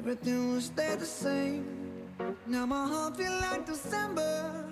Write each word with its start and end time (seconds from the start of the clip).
everything 0.00 0.60
stay 0.60 0.96
the 0.96 1.04
same. 1.04 1.64
Now 2.46 2.66
my 2.66 2.86
heart 2.86 3.16
feel 3.16 3.32
like 3.32 3.66
December 3.66 4.64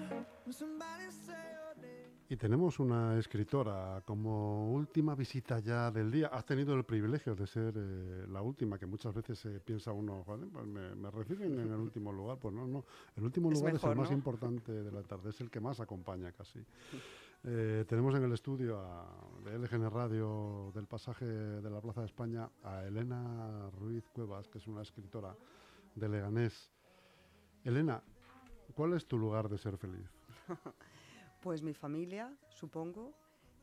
when 0.44 0.52
somebody 0.54 1.06
say 1.26 1.34
your 1.52 1.74
name. 1.82 2.08
Y 2.30 2.36
tenemos 2.36 2.78
una 2.80 3.18
escritora 3.18 4.02
como 4.06 4.72
última 4.72 5.14
visita 5.14 5.58
ya 5.60 5.90
del 5.90 6.10
día. 6.10 6.28
Has 6.28 6.44
tenido 6.46 6.74
el 6.74 6.84
privilegio 6.84 7.34
de 7.34 7.46
ser 7.46 7.74
eh, 7.76 8.26
la 8.30 8.40
última, 8.42 8.78
que 8.78 8.86
muchas 8.86 9.14
veces 9.14 9.38
se 9.38 9.60
piensa 9.60 9.92
uno, 9.92 10.24
"Joder, 10.24 10.48
pues 10.48 10.66
me, 10.66 10.94
me 10.94 11.10
reciben 11.10 11.58
en 11.58 11.72
el 11.72 11.78
último 11.80 12.10
lugar. 12.12 12.38
Pues 12.38 12.54
no, 12.54 12.66
no. 12.66 12.84
El 13.16 13.24
último 13.24 13.50
Es 13.50 13.58
lugar 13.58 13.74
es 13.74 13.82
mejor, 13.82 13.90
el 13.92 13.96
más 13.98 14.10
importante 14.10 14.72
de 14.72 14.92
la 14.92 15.02
tarde, 15.02 15.30
es 15.30 15.40
el 15.42 15.50
que 15.50 15.60
más 15.60 15.78
acompaña 15.80 16.32
casi. 16.32 16.58
Eh, 17.44 17.84
tenemos 17.88 18.14
en 18.16 18.24
el 18.24 18.32
estudio 18.32 18.82
de 19.44 19.54
LGN 19.58 19.88
Radio 19.90 20.72
del 20.74 20.86
pasaje 20.86 21.24
de 21.24 21.70
la 21.70 21.80
Plaza 21.80 22.00
de 22.00 22.06
España 22.06 22.50
a 22.64 22.84
Elena 22.84 23.70
Ruiz 23.70 24.08
Cuevas, 24.10 24.48
que 24.48 24.58
es 24.58 24.66
una 24.66 24.82
escritora 24.82 25.36
de 25.94 26.08
Leganés. 26.08 26.72
Elena, 27.64 28.02
¿cuál 28.74 28.94
es 28.94 29.06
tu 29.06 29.16
lugar 29.18 29.48
de 29.48 29.58
ser 29.58 29.76
feliz? 29.78 30.08
Pues 31.40 31.62
mi 31.62 31.72
familia, 31.72 32.36
supongo, 32.48 33.14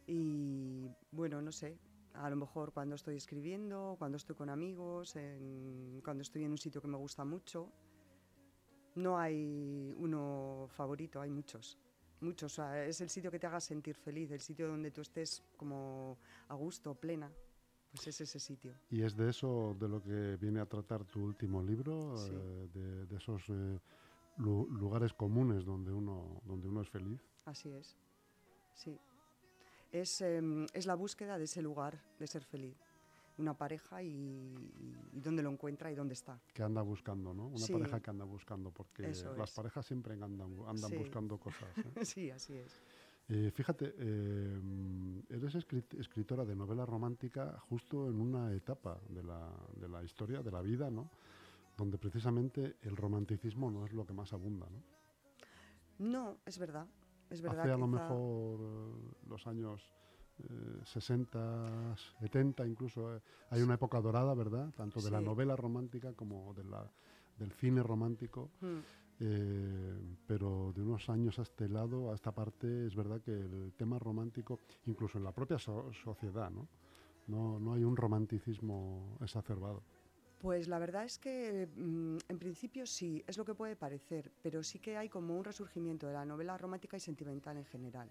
y 0.08 0.88
bueno, 1.12 1.42
no 1.42 1.52
sé, 1.52 1.78
a 2.14 2.30
lo 2.30 2.38
mejor 2.38 2.72
cuando 2.72 2.96
estoy 2.96 3.18
escribiendo, 3.18 3.98
cuando 4.00 4.16
estoy 4.16 4.34
con 4.34 4.50
amigos, 4.50 5.18
en- 5.18 6.00
cuando 6.02 6.22
estoy 6.22 6.46
en 6.46 6.52
un 6.52 6.58
sitio 6.58 6.82
que 6.82 6.88
me 6.88 6.96
gusta 6.96 7.26
mucho. 7.26 7.70
No 8.96 9.20
hay 9.20 9.94
uno 9.98 10.68
favorito, 10.70 11.20
hay 11.20 11.30
muchos. 11.30 11.78
Muchos, 12.22 12.54
o 12.54 12.56
sea, 12.56 12.86
es 12.86 13.02
el 13.02 13.10
sitio 13.10 13.30
que 13.30 13.40
te 13.40 13.48
haga 13.48 13.60
sentir 13.60 13.96
feliz, 13.96 14.32
el 14.32 14.40
sitio 14.42 14.68
donde 14.68 14.92
tú 14.92 15.02
estés 15.02 15.44
como 15.58 16.18
a 16.48 16.56
gusto, 16.56 16.96
plena. 16.96 17.32
Pues 17.92 18.08
es 18.08 18.22
ese 18.22 18.40
sitio. 18.40 18.74
Y 18.90 19.04
es 19.04 19.16
de 19.16 19.30
eso 19.30 19.76
de 19.80 19.88
lo 19.88 20.02
que 20.02 20.36
viene 20.38 20.60
a 20.60 20.66
tratar 20.66 21.06
tu 21.06 21.24
último 21.24 21.62
libro, 21.64 22.18
Sí. 22.18 22.32
eh, 22.34 22.68
de, 22.74 23.06
de 23.06 23.16
esos 23.16 23.44
eh, 23.50 23.80
lu- 24.38 24.68
lugares 24.70 25.14
comunes 25.14 25.64
donde 25.64 25.94
uno, 25.94 26.42
donde 26.46 26.68
uno 26.68 26.82
es 26.82 26.90
feliz. 26.90 27.22
Así 27.46 27.70
es. 27.72 27.96
Sí. 28.74 28.98
Es, 29.94 30.20
em, 30.20 30.66
es 30.74 30.86
la 30.86 30.96
búsqueda 30.96 31.38
de 31.38 31.46
ese 31.46 31.62
lugar 31.62 32.02
de 32.20 32.28
ser 32.28 32.44
feliz. 32.44 32.76
Una 33.38 33.54
pareja 33.54 34.02
y, 34.02 34.08
y- 34.10 35.10
y 35.14 35.20
dónde 35.20 35.44
lo 35.44 35.50
encuentra 35.50 35.92
y 35.92 35.96
dónde 35.96 36.14
está. 36.14 36.40
Que 36.54 36.64
anda 36.64 36.82
buscando, 36.82 37.34
¿no? 37.34 37.48
Una 37.48 37.58
Sí. 37.66 37.74
pareja 37.74 38.00
que 38.00 38.10
anda 38.10 38.24
buscando, 38.24 38.72
porque 38.72 39.04
las 39.04 39.50
es. 39.50 39.56
parejas 39.56 39.86
siempre 39.86 40.14
andan, 40.14 40.42
andan 40.68 40.90
Sí. 40.92 40.96
buscando 40.98 41.38
cosas. 41.38 41.70
¿eh? 41.78 41.84
sí, 42.06 42.32
así 42.32 42.54
es. 42.54 42.82
Eh, 43.28 43.52
fíjate, 43.52 43.94
eh, 43.98 44.62
eres 45.30 45.56
escrit- 45.56 46.00
escritora 46.00 46.46
de 46.46 46.56
novela 46.56 46.86
romántica 46.86 47.60
justo 47.70 48.08
en 48.08 48.22
una 48.22 48.54
etapa 48.54 49.00
de 49.10 49.24
la, 49.24 49.52
de 49.76 49.90
la 49.90 50.04
historia, 50.04 50.42
de 50.42 50.52
la 50.52 50.62
vida, 50.62 50.90
¿no? 50.90 51.10
Donde 51.76 51.98
precisamente 51.98 52.78
el 52.84 52.96
romanticismo 52.96 53.70
no 53.70 53.86
es 53.86 53.92
lo 53.94 54.06
que 54.06 54.14
más 54.14 54.32
abunda, 54.32 54.68
¿no? 54.70 54.82
No, 55.98 56.38
es 56.46 56.58
verdad. 56.58 56.88
Es 57.30 57.42
verdad. 57.42 57.62
Hace 57.62 57.72
a 57.72 57.78
lo 57.78 57.88
mejor 57.88 58.60
los 59.28 59.48
años 59.48 59.82
eh, 60.40 60.82
60, 60.86 61.96
70 62.20 62.66
incluso, 62.68 63.16
eh, 63.16 63.22
hay 63.50 63.62
una 63.62 63.76
época 63.76 64.02
dorada, 64.02 64.34
¿verdad? 64.34 64.72
Tanto 64.76 65.00
de 65.02 65.12
la 65.12 65.20
novela 65.22 65.56
romántica 65.56 66.14
como 66.14 66.54
de 66.54 66.64
la, 66.66 66.92
del 67.38 67.52
cine 67.54 67.82
romántico. 67.84 68.50
Mm, 68.62 68.80
Eh, 69.18 69.98
pero 70.28 70.74
de 70.76 70.82
unos 70.82 71.10
años 71.10 71.40
a 71.40 71.44
este 71.44 71.70
lado, 71.70 72.12
a 72.12 72.16
esta 72.16 72.34
parte, 72.34 72.86
es 72.86 72.96
verdad 72.96 73.22
que 73.22 73.32
el 73.32 73.72
tema 73.78 73.98
romántico, 73.98 74.60
incluso 74.88 75.18
en 75.18 75.24
la 75.24 75.32
propia 75.32 75.58
so- 75.58 75.90
sociedad, 75.94 76.52
¿no? 76.52 76.68
¿no? 77.28 77.58
No 77.60 77.74
hay 77.74 77.84
un 77.86 77.96
romanticismo 77.96 79.18
exacerbado. 79.22 79.84
Pues 80.38 80.68
la 80.68 80.80
verdad 80.80 81.06
es 81.06 81.18
que 81.18 81.68
mm, 81.76 82.18
en 82.28 82.40
principio 82.40 82.86
sí, 82.86 83.24
es 83.26 83.38
lo 83.38 83.46
que 83.46 83.56
puede 83.56 83.76
parecer, 83.76 84.32
pero 84.42 84.64
sí 84.64 84.80
que 84.80 84.98
hay 84.98 85.10
como 85.10 85.38
un 85.38 85.44
resurgimiento 85.46 86.08
de 86.08 86.14
la 86.14 86.26
novela 86.26 86.58
romántica 86.58 86.98
y 86.98 87.00
sentimental 87.00 87.58
en 87.58 87.66
general. 87.66 88.10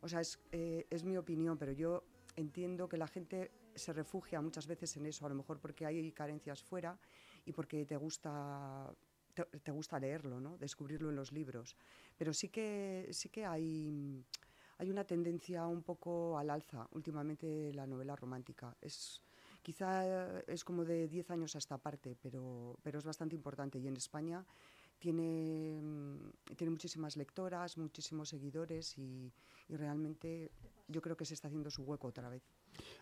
O 0.00 0.08
sea, 0.08 0.20
es, 0.20 0.38
eh, 0.52 0.86
es 0.90 1.04
mi 1.04 1.16
opinión, 1.16 1.58
pero 1.58 1.72
yo 1.72 2.04
entiendo 2.36 2.88
que 2.88 2.96
la 2.96 3.06
gente 3.06 3.50
se 3.74 3.92
refugia 3.92 4.40
muchas 4.40 4.66
veces 4.66 4.96
en 4.96 5.06
eso, 5.06 5.26
a 5.26 5.28
lo 5.28 5.34
mejor 5.34 5.58
porque 5.58 5.86
hay 5.86 6.12
carencias 6.12 6.62
fuera 6.62 6.98
y 7.44 7.52
porque 7.52 7.84
te 7.84 7.96
gusta 7.96 8.92
te, 9.34 9.44
te 9.44 9.70
gusta 9.70 9.98
leerlo, 9.98 10.40
¿no? 10.40 10.56
descubrirlo 10.58 11.10
en 11.10 11.16
los 11.16 11.32
libros. 11.32 11.76
Pero 12.16 12.32
sí 12.32 12.48
que, 12.48 13.08
sí 13.12 13.28
que 13.28 13.44
hay, 13.44 14.24
hay 14.78 14.90
una 14.90 15.04
tendencia 15.04 15.66
un 15.66 15.82
poco 15.82 16.38
al 16.38 16.50
alza 16.50 16.88
últimamente 16.92 17.72
la 17.74 17.86
novela 17.86 18.16
romántica. 18.16 18.76
Es, 18.80 19.22
quizá 19.62 20.40
es 20.40 20.64
como 20.64 20.84
de 20.84 21.08
10 21.08 21.30
años 21.30 21.54
a 21.54 21.58
esta 21.58 21.78
parte, 21.78 22.16
pero, 22.20 22.78
pero 22.82 22.98
es 22.98 23.04
bastante 23.04 23.34
importante. 23.36 23.78
Y 23.78 23.86
en 23.86 23.96
España 23.96 24.44
tiene, 24.98 25.80
mm, 25.82 26.54
tiene 26.56 26.70
muchísimas 26.70 27.16
lectoras, 27.16 27.76
muchísimos 27.78 28.28
seguidores 28.28 28.98
y, 28.98 29.32
y 29.68 29.76
realmente 29.76 30.50
yo 30.88 31.00
creo 31.02 31.16
que 31.16 31.24
se 31.24 31.34
está 31.34 31.48
haciendo 31.48 31.70
su 31.70 31.82
hueco 31.82 32.08
otra 32.08 32.28
vez. 32.28 32.42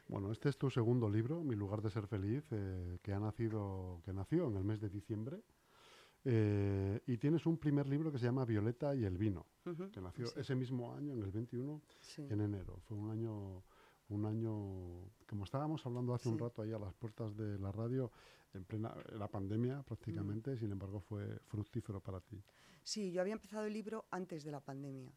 Bueno, 0.08 0.32
este 0.32 0.48
es 0.48 0.56
tu 0.56 0.70
segundo 0.70 1.08
libro, 1.08 1.42
Mi 1.42 1.54
lugar 1.56 1.82
de 1.82 1.90
ser 1.90 2.06
feliz, 2.06 2.44
eh, 2.50 2.98
que 3.02 3.12
ha 3.12 3.18
nacido, 3.20 4.00
que 4.04 4.12
nació 4.12 4.48
en 4.48 4.56
el 4.56 4.64
mes 4.64 4.80
de 4.80 4.88
diciembre. 4.88 5.42
Eh, 6.28 7.00
y 7.06 7.18
tienes 7.18 7.46
un 7.46 7.56
primer 7.56 7.86
libro 7.88 8.10
que 8.10 8.18
se 8.18 8.24
llama 8.24 8.44
Violeta 8.44 8.96
y 8.96 9.04
el 9.04 9.16
vino, 9.16 9.46
que 9.92 10.00
nació 10.00 10.26
sí. 10.26 10.40
ese 10.40 10.56
mismo 10.56 10.92
año, 10.92 11.12
en 11.12 11.22
el 11.22 11.30
21, 11.30 11.80
Sí. 12.00 12.22
en 12.28 12.40
enero. 12.40 12.80
Fue 12.88 12.96
un 12.96 13.10
año, 13.10 13.62
un 14.08 14.24
año, 14.26 15.10
como 15.28 15.44
estábamos 15.44 15.84
hablando 15.86 16.14
hace 16.14 16.28
un 16.28 16.38
rato 16.38 16.62
ahí 16.62 16.72
a 16.72 16.78
las 16.78 16.94
puertas 16.94 17.36
de 17.36 17.58
la 17.58 17.72
radio, 17.72 18.10
en 18.54 18.64
plena 18.64 18.94
la 19.12 19.28
pandemia 19.28 19.82
prácticamente, 19.82 20.54
Mm. 20.54 20.58
sin 20.58 20.72
embargo 20.72 21.00
fue 21.00 21.38
fructífero 21.46 22.00
para 22.00 22.20
ti. 22.20 22.40
Sí, 22.82 23.10
yo 23.12 23.20
había 23.20 23.32
empezado 23.34 23.64
el 23.66 23.72
libro 23.72 24.06
antes 24.10 24.44
de 24.44 24.52
la 24.52 24.60
pandemia 24.60 25.10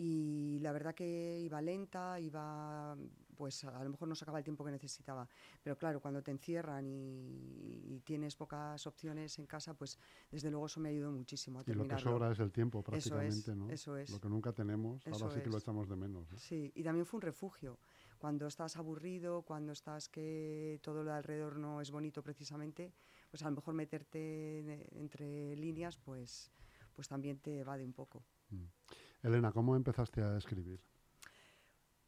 y 0.00 0.58
la 0.60 0.70
verdad 0.70 0.94
que 0.94 1.40
iba 1.40 1.60
lenta, 1.60 2.20
iba, 2.20 2.96
pues 3.36 3.64
a 3.64 3.82
lo 3.82 3.90
mejor 3.90 4.06
no 4.06 4.14
sacaba 4.14 4.38
el 4.38 4.44
tiempo 4.44 4.64
que 4.64 4.70
necesitaba, 4.70 5.28
pero 5.60 5.76
claro, 5.76 6.00
cuando 6.00 6.22
te 6.22 6.30
encierran 6.30 6.86
y, 6.86 7.82
y 7.96 8.00
tienes 8.04 8.36
pocas 8.36 8.86
opciones 8.86 9.36
en 9.40 9.46
casa, 9.46 9.74
pues 9.74 9.98
desde 10.30 10.50
luego 10.52 10.66
eso 10.66 10.78
me 10.78 10.90
ayudó 10.90 11.10
muchísimo 11.10 11.58
a 11.58 11.62
Y 11.62 11.64
lo 11.64 11.72
que 11.72 11.88
terminarlo. 11.88 12.12
sobra 12.12 12.30
es 12.30 12.38
el 12.38 12.52
tiempo 12.52 12.78
Eso 12.78 12.86
es, 12.96 13.02
prácticamente, 13.10 13.56
¿no? 13.56 13.68
eso 13.70 13.96
es. 13.96 14.10
Lo 14.10 14.20
que 14.20 14.28
nunca 14.28 14.52
tenemos, 14.52 15.04
Eso 15.04 15.24
ahora 15.24 15.34
sí 15.34 15.42
que 15.42 15.50
lo 15.50 15.58
echamos 15.58 15.88
de 15.88 15.96
menos. 15.96 16.30
¿no? 16.30 16.38
Sí, 16.38 16.70
y 16.76 16.84
también 16.84 17.04
fue 17.04 17.18
un 17.18 17.22
refugio. 17.22 17.76
Cuando 18.18 18.46
estás 18.48 18.76
aburrido, 18.76 19.42
cuando 19.42 19.72
estás 19.72 20.08
que 20.08 20.80
todo 20.82 21.02
lo 21.04 21.10
de 21.10 21.16
alrededor 21.16 21.56
no 21.56 21.80
es 21.80 21.90
bonito 21.90 22.22
precisamente, 22.22 22.92
pues 23.30 23.42
a 23.42 23.46
lo 23.50 23.56
mejor 23.56 23.74
meterte 23.74 24.58
en- 24.58 24.86
entre 24.98 25.54
líneas, 25.56 25.96
pues, 25.98 26.50
pues 26.94 27.06
también 27.08 27.38
te 27.38 27.60
evade 27.60 27.84
un 27.84 27.92
poco. 27.92 28.24
Mm. 28.50 28.64
Elena, 29.22 29.52
¿cómo 29.52 29.76
empezaste 29.76 30.20
a 30.22 30.36
escribir? 30.36 30.80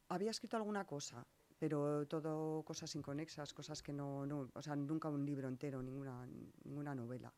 Había 0.09 0.31
escrito 0.31 0.57
alguna 0.57 0.85
cosa, 0.85 1.25
pero 1.57 2.05
todo 2.07 2.63
cosas 2.63 2.93
inconexas, 2.95 3.53
cosas 3.53 3.81
que 3.81 3.93
no, 3.93 4.25
no- 4.25 4.49
o 4.53 4.61
sea, 4.61 4.75
nunca 4.75 5.09
un 5.09 5.25
libro 5.25 5.47
entero, 5.47 5.81
ninguna, 5.81 6.27
ninguna 6.65 6.93
novela. 6.93 7.33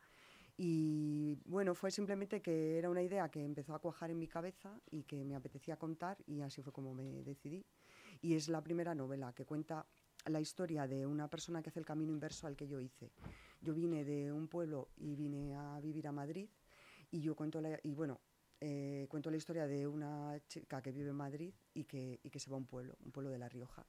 Y 0.57 1.35
bueno, 1.45 1.73
fue 1.75 1.89
simplemente 1.91 2.41
que 2.41 2.77
era 2.77 2.89
una 2.89 3.01
idea 3.01 3.29
que 3.29 3.43
empezó 3.43 3.73
a 3.73 3.79
cuajar 3.79 4.11
en 4.11 4.19
mi 4.19 4.27
cabeza 4.27 4.79
y 4.91 5.03
que 5.03 5.23
me 5.25 5.35
apetecía 5.35 5.77
contar 5.77 6.17
y 6.27 6.41
así 6.41 6.61
fue 6.61 6.71
como 6.71 6.93
me 6.93 7.23
decidí. 7.23 7.65
Y 8.23 8.35
es 8.35 8.47
la 8.47 8.63
primera 8.63 8.95
novela 8.95 9.33
que 9.33 9.43
cuenta 9.43 9.85
la 10.27 10.39
historia 10.39 10.87
de 10.87 11.05
una 11.05 11.27
persona 11.27 11.61
que 11.61 11.69
hace 11.69 11.79
el 11.79 11.85
camino 11.85 12.13
inverso 12.13 12.47
al 12.47 12.55
que 12.55 12.69
yo 12.69 12.79
hice. 12.79 13.11
Yo 13.59 13.73
vine 13.73 14.05
de 14.05 14.31
un 14.31 14.47
pueblo 14.47 14.87
y 14.95 15.13
vine 15.15 15.53
a 15.53 15.77
vivir 15.81 16.07
a 16.07 16.13
Madrid 16.13 16.47
y 17.11 17.19
yo 17.19 17.35
cuento 17.35 17.59
la, 17.59 17.77
y 17.83 17.93
bueno, 17.93 18.21
eh, 18.61 19.07
cuento 19.09 19.29
la 19.29 19.35
historia 19.35 19.67
de 19.67 19.85
una 19.87 20.39
chica 20.47 20.81
que 20.81 20.93
vive 20.93 21.09
en 21.09 21.17
Madrid 21.17 21.53
y 21.73 21.83
que, 21.83 22.21
y 22.23 22.29
que 22.29 22.39
se 22.39 22.49
va 22.49 22.55
a 22.55 22.59
un 22.59 22.65
pueblo, 22.65 22.95
un 23.03 23.11
pueblo 23.11 23.29
de 23.29 23.39
La 23.39 23.49
Rioja. 23.49 23.85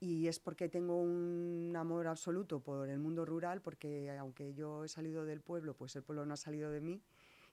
Y 0.00 0.26
es 0.26 0.40
porque 0.40 0.68
tengo 0.68 1.00
un 1.00 1.72
amor 1.76 2.08
absoluto 2.08 2.58
por 2.58 2.88
el 2.88 2.98
mundo 2.98 3.24
rural, 3.24 3.62
porque 3.62 4.10
aunque 4.18 4.52
yo 4.52 4.82
he 4.82 4.88
salido 4.88 5.24
del 5.24 5.42
pueblo, 5.42 5.76
pues 5.76 5.94
el 5.94 6.02
pueblo 6.02 6.26
no 6.26 6.34
ha 6.34 6.36
salido 6.36 6.72
de 6.72 6.80
mí. 6.80 7.00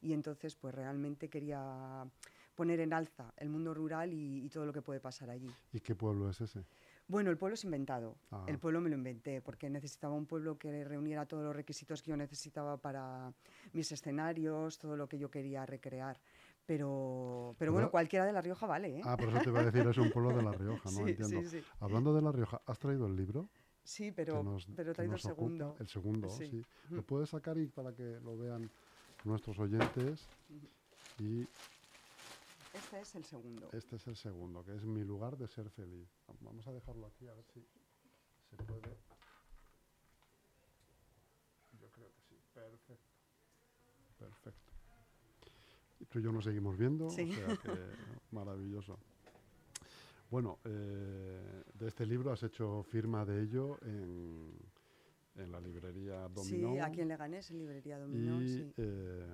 Y 0.02 0.14
entonces, 0.14 0.56
pues 0.56 0.74
realmente 0.74 1.30
quería 1.30 2.10
poner 2.58 2.80
en 2.82 2.92
alza 2.92 3.32
el 3.38 3.50
mundo 3.50 3.74
rural 3.74 4.12
y, 4.12 4.44
y 4.44 4.50
todo 4.50 4.66
lo 4.66 4.74
que 4.74 4.82
puede 4.82 5.00
pasar 5.00 5.30
allí. 5.30 5.50
¿Y 5.72 5.80
qué 5.80 5.94
pueblo 5.96 6.30
es 6.30 6.42
ese? 6.42 6.66
Bueno, 7.08 7.30
el 7.30 7.38
pueblo 7.38 7.54
es 7.54 7.64
inventado. 7.64 8.18
Ah. 8.32 8.44
El 8.48 8.58
pueblo 8.58 8.82
me 8.82 8.90
lo 8.90 8.96
inventé 8.98 9.42
porque 9.42 9.70
necesitaba 9.70 10.14
un 10.16 10.26
pueblo 10.26 10.58
que 10.58 10.84
reuniera 10.84 11.26
todos 11.28 11.44
los 11.46 11.56
requisitos 11.56 12.02
que 12.02 12.10
yo 12.10 12.18
necesitaba 12.18 12.76
para 12.78 13.32
mis 13.74 13.90
escenarios, 13.92 14.78
todo 14.80 14.98
lo 14.98 15.08
que 15.08 15.18
yo 15.20 15.30
quería 15.30 15.66
recrear. 15.66 16.20
Pero, 16.66 17.56
pero 17.58 17.72
bueno, 17.72 17.90
cualquiera 17.92 18.26
de 18.26 18.34
La 18.34 18.42
Rioja 18.42 18.66
vale, 18.68 18.98
¿eh? 18.98 19.02
Ah, 19.06 19.16
por 19.16 19.30
eso 19.30 19.40
te 19.40 19.50
iba 19.50 19.62
a 19.62 19.66
decir, 19.66 19.88
es 19.88 19.98
un 20.00 20.10
pueblo 20.12 20.36
de 20.36 20.44
La 20.44 20.52
Rioja, 20.52 20.90
¿no? 20.92 20.92
sí, 21.06 21.12
Entiendo. 21.12 21.42
sí, 21.44 21.62
sí. 21.62 21.64
Hablando 21.80 22.14
de 22.14 22.22
La 22.22 22.32
Rioja, 22.34 22.62
¿has 22.66 22.78
traído 22.80 23.06
el 23.08 23.16
libro? 23.16 23.48
Sí, 23.84 24.12
pero, 24.12 24.44
nos- 24.44 24.66
pero 24.76 24.92
he 24.92 24.94
traído 24.94 25.14
el 25.16 25.22
nos 25.22 25.26
ocupa? 25.28 25.36
segundo. 25.38 25.76
El 25.80 25.88
segundo, 25.88 26.30
sí. 26.30 26.48
Sí. 26.48 26.66
Lo 26.90 27.04
puedes 27.04 27.30
sacar 27.30 27.58
y 27.58 27.68
para 27.68 27.94
que 27.94 28.20
lo 28.22 28.36
vean 28.38 28.70
nuestros 29.24 29.58
oyentes. 29.60 30.28
Y 31.20 31.48
Este 32.74 33.00
es 33.02 33.16
el 33.16 33.26
segundo. 33.26 33.70
este 33.74 33.96
es 33.96 34.08
el 34.08 34.16
segundo, 34.16 34.64
que 34.64 34.76
es 34.76 34.84
Mi 34.86 35.04
lugar 35.04 35.38
de 35.38 35.48
ser 35.48 35.70
feliz. 35.70 36.08
Vamos 36.42 36.68
a 36.68 36.74
dejarlo 36.74 37.08
aquí 37.08 37.28
a 37.28 37.34
ver 37.34 37.46
si 37.46 37.66
se 38.50 38.56
puede. 38.58 38.98
Yo 41.80 41.90
creo 41.92 42.12
que 42.12 42.22
sí. 42.22 42.36
Perfecto. 42.54 43.10
Perfecto. 44.20 44.72
Y 46.00 46.06
tú 46.06 46.20
y 46.20 46.24
yo 46.24 46.32
nos 46.32 46.44
seguimos 46.44 46.78
viendo, 46.78 47.10
Sí. 47.10 47.32
o 47.32 47.34
sea 47.36 47.58
que 47.58 47.72
maravilloso. 48.32 49.00
Bueno, 50.30 50.60
eh, 50.66 51.64
de 51.74 51.88
este 51.88 52.06
libro 52.06 52.32
has 52.32 52.44
hecho 52.44 52.84
firma 52.84 53.26
de 53.26 53.44
ello 53.44 53.78
en, 53.82 54.52
en 55.38 55.52
la 55.52 55.60
librería 55.60 56.28
Dominó. 56.30 56.74
Sí, 56.74 56.80
aquí 56.80 57.02
en 57.02 57.08
Leganés, 57.10 57.52
en 57.52 57.60
librería 57.60 58.00
Dominó, 58.00 58.42
y 58.42 58.48
sí. 58.48 58.74
eh, 58.78 59.26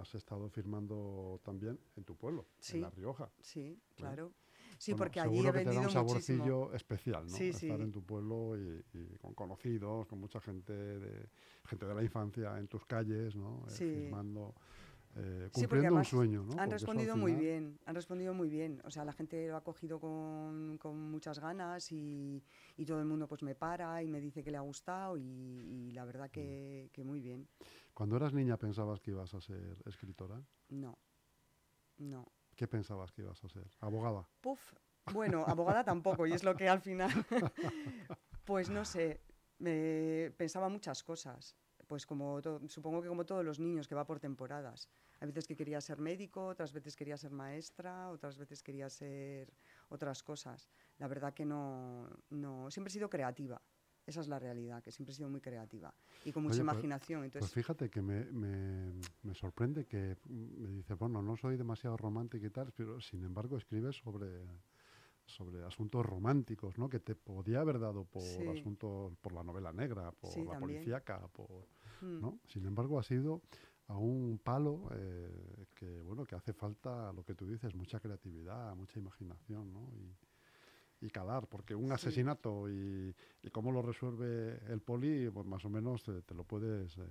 has 0.00 0.14
estado 0.14 0.48
firmando 0.48 1.40
también 1.44 1.78
en 1.96 2.04
tu 2.04 2.16
pueblo, 2.16 2.46
Sí. 2.58 2.76
en 2.76 2.82
La 2.82 2.90
Rioja. 2.90 3.30
Sí, 3.40 3.78
claro. 3.96 4.32
Sí, 4.78 4.92
Bueno, 4.92 5.04
porque 5.04 5.20
allí 5.20 5.38
he 5.38 5.42
que 5.42 5.52
te 5.52 5.58
da 5.58 5.64
vendido 5.64 5.82
un 5.82 5.90
saborcillo 5.90 6.38
muchísimo. 6.44 6.74
especial, 6.74 7.22
¿no? 7.26 7.36
Sí, 7.36 7.48
Estar 7.48 7.80
en 7.80 7.92
tu 7.92 8.02
pueblo 8.02 8.56
y, 8.58 8.84
y 8.94 9.16
con 9.20 9.34
conocidos, 9.34 10.06
con 10.06 10.18
mucha 10.18 10.40
gente 10.40 10.72
de 10.72 11.28
gente 11.66 11.86
de 11.86 11.94
la 11.94 12.02
infancia 12.02 12.58
en 12.58 12.66
tus 12.68 12.84
calles, 12.86 13.36
¿no? 13.36 13.64
Eh, 13.68 13.70
firmando, 13.70 14.54
eh, 15.14 15.50
Sí, 15.52 15.66
porque 15.66 15.68
cumpliendo 15.68 15.78
un 15.78 15.86
además 15.86 16.08
sueño, 16.08 16.38
¿no? 16.40 16.46
Porque 16.46 16.60
Han 16.60 16.64
al 16.64 16.70
respondido 16.70 17.16
muy 17.16 17.32
final- 17.32 17.44
bien, 17.44 17.78
han 17.86 17.94
respondido 17.94 18.34
muy 18.34 18.48
bien. 18.48 18.80
O 18.84 18.90
sea, 18.90 19.04
la 19.04 19.12
gente 19.12 19.48
lo 19.48 19.56
ha 19.56 19.62
cogido 19.64 20.00
con, 20.00 20.78
con 20.78 20.98
muchas 21.10 21.38
ganas 21.38 21.92
y, 21.92 22.42
y 22.76 22.84
todo 22.86 22.98
el 23.00 23.04
mundo 23.06 23.26
pues 23.28 23.42
me 23.42 23.54
para 23.54 24.02
y 24.02 24.08
me 24.08 24.20
dice 24.20 24.42
que 24.42 24.50
le 24.50 24.56
ha 24.56 24.60
gustado 24.62 25.16
y, 25.16 25.22
y 25.22 25.90
la 25.92 26.04
verdad 26.04 26.30
que, 26.30 26.88
que 26.92 27.04
muy 27.04 27.20
bien. 27.20 27.48
Cuando 27.94 28.16
eras 28.16 28.32
niña 28.32 28.56
pensabas 28.56 29.00
que 29.00 29.10
ibas 29.10 29.34
a 29.34 29.40
ser 29.40 29.76
escritora. 29.86 30.42
No, 30.70 30.98
no. 31.98 32.26
¿Qué 32.56 32.66
pensabas 32.68 33.12
que 33.12 33.22
ibas 33.22 33.42
a 33.44 33.48
ser? 33.48 33.66
Abogada. 33.80 34.26
Puf, 34.40 34.74
bueno, 35.12 35.44
abogada 35.46 35.84
tampoco, 35.84 36.26
y 36.26 36.32
es 36.32 36.44
lo 36.44 36.54
que 36.54 36.68
al 36.68 36.80
final, 36.80 37.10
pues 38.44 38.70
no 38.70 38.84
sé, 38.84 39.20
me 39.58 40.32
pensaba 40.36 40.68
muchas 40.68 41.02
cosas. 41.02 41.56
Pues 41.92 42.06
como 42.06 42.40
to- 42.40 42.58
supongo 42.70 43.02
que 43.02 43.08
como 43.08 43.26
todos 43.26 43.44
los 43.44 43.60
niños, 43.60 43.86
que 43.86 43.94
va 43.94 44.06
por 44.06 44.18
temporadas. 44.18 44.88
Hay 45.20 45.26
veces 45.28 45.46
que 45.46 45.54
quería 45.54 45.78
ser 45.78 45.98
médico, 46.00 46.46
otras 46.46 46.72
veces 46.72 46.96
quería 46.96 47.18
ser 47.18 47.32
maestra, 47.32 48.08
otras 48.08 48.38
veces 48.38 48.62
quería 48.62 48.88
ser 48.88 49.52
otras 49.90 50.22
cosas. 50.22 50.70
La 50.96 51.06
verdad 51.06 51.34
que 51.34 51.44
no, 51.44 52.08
no, 52.30 52.70
siempre 52.70 52.88
he 52.90 52.94
sido 52.94 53.10
creativa. 53.10 53.60
Esa 54.06 54.22
es 54.22 54.28
la 54.28 54.38
realidad, 54.38 54.82
que 54.82 54.90
siempre 54.90 55.12
he 55.12 55.16
sido 55.16 55.28
muy 55.28 55.42
creativa 55.42 55.94
y 56.24 56.32
con 56.32 56.44
mucha 56.44 56.54
Oye, 56.54 56.64
pues- 56.64 56.72
imaginación. 56.72 57.20
Pues 57.20 57.26
Entonces, 57.34 57.52
fíjate 57.52 57.90
que 57.90 58.00
me, 58.00 58.24
me- 58.32 58.94
me 59.22 59.34
sorprende 59.34 59.84
que 59.84 60.16
me 60.30 60.68
dice, 60.70 60.94
bueno, 60.94 61.20
no 61.20 61.36
soy 61.36 61.58
demasiado 61.58 61.98
romántica 61.98 62.46
y 62.46 62.50
tal, 62.50 62.72
pero 62.72 63.02
sin 63.02 63.22
embargo 63.22 63.58
escribes 63.58 63.96
sobre, 63.96 64.46
sobre 65.26 65.62
asuntos 65.62 66.06
románticos, 66.06 66.78
¿no? 66.78 66.88
Que 66.88 67.00
te 67.00 67.14
podía 67.14 67.60
haber 67.60 67.78
dado 67.78 68.04
por 68.06 68.22
Sí. 68.22 68.48
asuntos, 68.48 69.14
por 69.20 69.32
la 69.34 69.44
novela 69.44 69.74
negra, 69.74 70.10
por 70.10 70.30
Sí, 70.32 70.42
la 70.42 70.52
también. 70.52 70.80
policíaca, 70.80 71.28
por, 71.28 71.68
mm, 72.02 72.20
¿no? 72.20 72.38
Sin 72.48 72.66
embargo, 72.66 72.98
ha 72.98 73.02
sido 73.02 73.42
a 73.88 73.96
un 73.96 74.38
palo 74.42 74.88
eh, 74.94 75.66
que, 75.74 76.02
bueno, 76.02 76.24
que 76.24 76.34
hace 76.34 76.52
falta, 76.52 77.12
lo 77.12 77.24
que 77.24 77.34
tú 77.34 77.46
dices, 77.46 77.74
mucha 77.74 78.00
creatividad, 78.00 78.74
mucha 78.76 78.98
imaginación, 78.98 79.72
¿no? 79.72 79.88
Y, 79.94 81.06
y 81.06 81.10
calar, 81.10 81.48
porque 81.48 81.74
un 81.74 81.86
Sí. 81.88 81.92
asesinato 81.94 82.68
y, 82.70 83.14
y 83.42 83.50
cómo 83.50 83.72
lo 83.72 83.82
resuelve 83.82 84.60
el 84.72 84.80
poli, 84.82 85.30
pues 85.30 85.46
más 85.46 85.64
o 85.64 85.68
menos 85.70 86.02
te, 86.02 86.22
te 86.22 86.34
lo 86.34 86.44
puedes... 86.44 86.96
eh, 86.98 87.02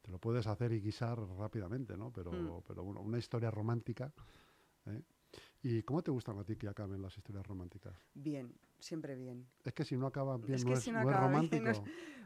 te 0.00 0.10
lo 0.10 0.18
puedes 0.18 0.48
hacer 0.48 0.72
y 0.72 0.80
guisar 0.80 1.16
rápidamente, 1.38 1.96
¿no? 1.96 2.10
Pero, 2.12 2.32
Mm. 2.32 2.62
pero 2.66 2.82
bueno, 2.82 3.00
una 3.02 3.18
historia 3.18 3.52
romántica. 3.52 4.12
¿eh? 4.86 5.00
¿Y 5.62 5.82
cómo 5.82 6.02
te 6.02 6.10
gustan 6.10 6.38
a 6.38 6.44
ti 6.44 6.56
que 6.56 6.68
acaben 6.68 7.00
las 7.02 7.16
historias 7.16 7.46
románticas? 7.46 7.94
bien, 8.14 8.54
siempre 8.78 9.14
bien. 9.16 9.46
Es 9.64 9.72
que 9.74 9.84
si 9.84 9.96
no 9.96 10.06
acaban 10.06 10.40
bien, 10.42 10.54
Es 10.58 10.64
no, 10.64 10.70
que 10.70 10.74
es, 10.74 10.80
si 10.80 10.90
no 10.90 10.98
no 10.98 11.08
es 11.10 11.16
acaba 11.16 11.28
bien, 11.40 11.62
romántico. 11.62 11.64
no 11.64 11.70
es- 11.70 11.82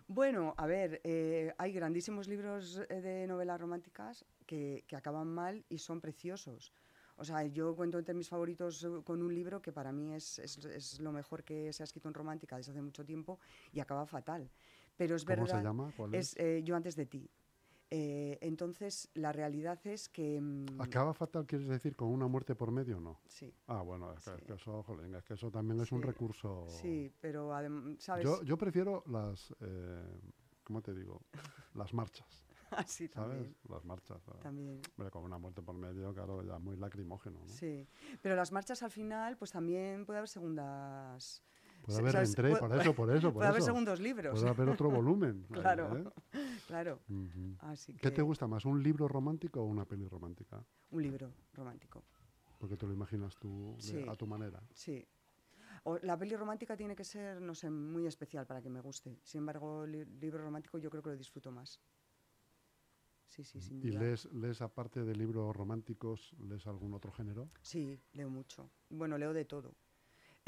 Bueno, 0.08 0.54
a 0.56 0.66
ver, 0.66 1.00
eh, 1.04 1.52
hay 1.58 1.72
grandísimos 1.72 2.28
libros 2.28 2.80
eh, 2.88 3.00
de 3.00 3.26
novelas 3.26 3.60
románticas 3.60 4.24
que, 4.46 4.84
que 4.86 4.96
acaban 4.96 5.26
mal 5.28 5.64
y 5.68 5.78
son 5.78 6.00
preciosos. 6.00 6.72
O 7.16 7.24
sea, 7.24 7.44
yo 7.46 7.74
cuento 7.74 7.98
entre 7.98 8.14
mis 8.14 8.28
favoritos 8.28 8.84
eh, 8.84 8.88
con 9.04 9.20
un 9.22 9.34
libro 9.34 9.60
que 9.60 9.72
para 9.72 9.90
mí 9.92 10.14
es, 10.14 10.38
es- 10.38 10.64
es 10.64 11.00
lo 11.00 11.12
mejor 11.12 11.42
que 11.44 11.72
se 11.72 11.82
ha 11.82 11.84
escrito 11.84 12.08
en 12.08 12.14
romántica 12.14 12.56
desde 12.56 12.70
hace 12.72 12.82
mucho 12.82 13.04
tiempo 13.04 13.38
y 13.72 13.80
acaba 13.80 14.06
fatal. 14.06 14.50
Pero 14.96 15.16
es 15.16 15.24
¿Cómo 15.24 15.46
verdad. 15.46 15.58
se 15.60 15.64
llama? 15.66 15.92
¿Cuál 15.96 16.14
es? 16.14 16.32
Es 16.32 16.36
eh, 16.38 16.62
Yo 16.62 16.76
antes 16.76 16.94
de 16.96 17.06
ti. 17.06 17.28
Eh, 17.90 18.38
entonces, 18.40 19.08
la 19.14 19.30
realidad 19.32 19.78
es 19.86 20.08
que. 20.08 20.40
mm, 20.40 20.80
¿Acaba 20.80 21.14
fatal, 21.14 21.46
quieres 21.46 21.68
decir, 21.68 21.94
con 21.94 22.08
una 22.08 22.26
muerte 22.26 22.54
por 22.56 22.70
medio 22.72 22.96
o 22.96 23.00
no? 23.00 23.20
Sí, 23.28 23.54
Ah, 23.68 23.82
bueno, 23.82 24.12
es 24.12 24.24
que, 24.24 24.30
Sí. 24.30 24.36
es 24.38 24.44
que 24.44 24.52
eso, 24.54 24.82
jolín, 24.82 25.14
es 25.14 25.24
que 25.24 25.34
eso 25.34 25.50
también 25.50 25.80
es 25.80 25.92
un 25.92 26.02
recurso. 26.02 26.64
sí, 26.68 27.12
pero 27.20 27.54
además, 27.54 27.96
¿sabes? 28.00 28.24
Yo, 28.24 28.42
yo 28.42 28.56
prefiero 28.58 29.04
las, 29.06 29.54
eh, 29.60 30.20
¿cómo 30.64 30.82
te 30.82 30.92
digo? 30.94 31.22
Las 31.74 31.94
marchas, 31.94 32.44
Así 32.70 33.06
¿sabes? 33.06 33.30
también. 33.30 33.56
Las 33.68 33.84
marchas. 33.84 34.20
ah. 34.28 34.38
también. 34.42 34.80
Hombre, 34.96 35.10
con 35.12 35.22
una 35.22 35.38
muerte 35.38 35.62
por 35.62 35.76
medio, 35.76 36.12
claro, 36.12 36.42
ya 36.42 36.58
muy 36.58 36.76
lacrimógeno, 36.76 37.38
¿no? 37.38 37.48
Sí, 37.48 37.86
pero 38.20 38.34
las 38.34 38.50
marchas 38.50 38.82
al 38.82 38.90
final, 38.90 39.36
pues 39.36 39.52
también 39.52 40.04
puede 40.06 40.18
haber 40.18 40.28
segundas. 40.28 41.40
Puede 41.86 41.98
haber 42.00 42.12
Puede- 42.12 42.56
por 42.58 42.72
eso, 42.80 42.94
por 42.94 43.10
eso, 43.10 43.22
por 43.28 43.34
puede 43.34 43.48
haber 43.48 43.58
eso. 43.60 43.66
segundos 43.66 44.00
libros. 44.00 44.38
Puede 44.40 44.50
haber 44.50 44.68
otro 44.70 44.90
volumen. 44.90 45.46
ahí, 45.50 45.60
Claro. 45.60 45.96
¿eh? 46.32 46.50
Claro. 46.66 47.00
Así 47.60 47.92
que 47.94 48.00
¿Qué 48.00 48.10
te 48.10 48.22
gusta 48.22 48.46
más, 48.46 48.64
un 48.64 48.82
libro 48.82 49.06
romántico 49.08 49.60
o 49.60 49.64
una 49.64 49.84
peli 49.84 50.06
romántica? 50.08 50.64
un 50.90 51.02
libro 51.02 51.32
romántico. 51.54 52.02
Porque 52.58 52.76
te 52.76 52.86
lo 52.86 52.92
imaginas 52.92 53.36
tú 53.36 53.76
de- 53.92 54.08
a 54.08 54.14
tu 54.16 54.26
manera. 54.26 54.60
Sí. 54.74 55.06
O 55.84 55.98
la 55.98 56.18
peli 56.18 56.34
romántica 56.34 56.76
tiene 56.76 56.96
que 56.96 57.04
ser, 57.04 57.40
no 57.40 57.54
sé, 57.54 57.70
muy 57.70 58.06
especial 58.06 58.46
para 58.46 58.60
que 58.60 58.68
me 58.70 58.80
guste. 58.80 59.18
Sin 59.22 59.40
embargo, 59.40 59.84
el 59.84 60.18
libro 60.20 60.42
romántico 60.42 60.78
yo 60.78 60.90
creo 60.90 61.02
que 61.02 61.10
lo 61.10 61.16
disfruto 61.16 61.52
más. 61.52 61.80
Sí, 63.28 63.44
sí, 63.44 63.60
sin 63.60 63.78
¿Y 63.84 63.90
lees, 63.90 64.24
lees, 64.32 64.62
aparte 64.62 65.04
de 65.04 65.14
libros 65.14 65.54
románticos, 65.54 66.32
lees 66.38 66.66
algún 66.66 66.94
otro 66.94 67.12
género? 67.12 67.48
Sí, 67.60 68.00
leo 68.12 68.30
mucho. 68.30 68.70
Bueno, 68.88 69.18
leo 69.18 69.32
de 69.32 69.44
todo. 69.44 69.74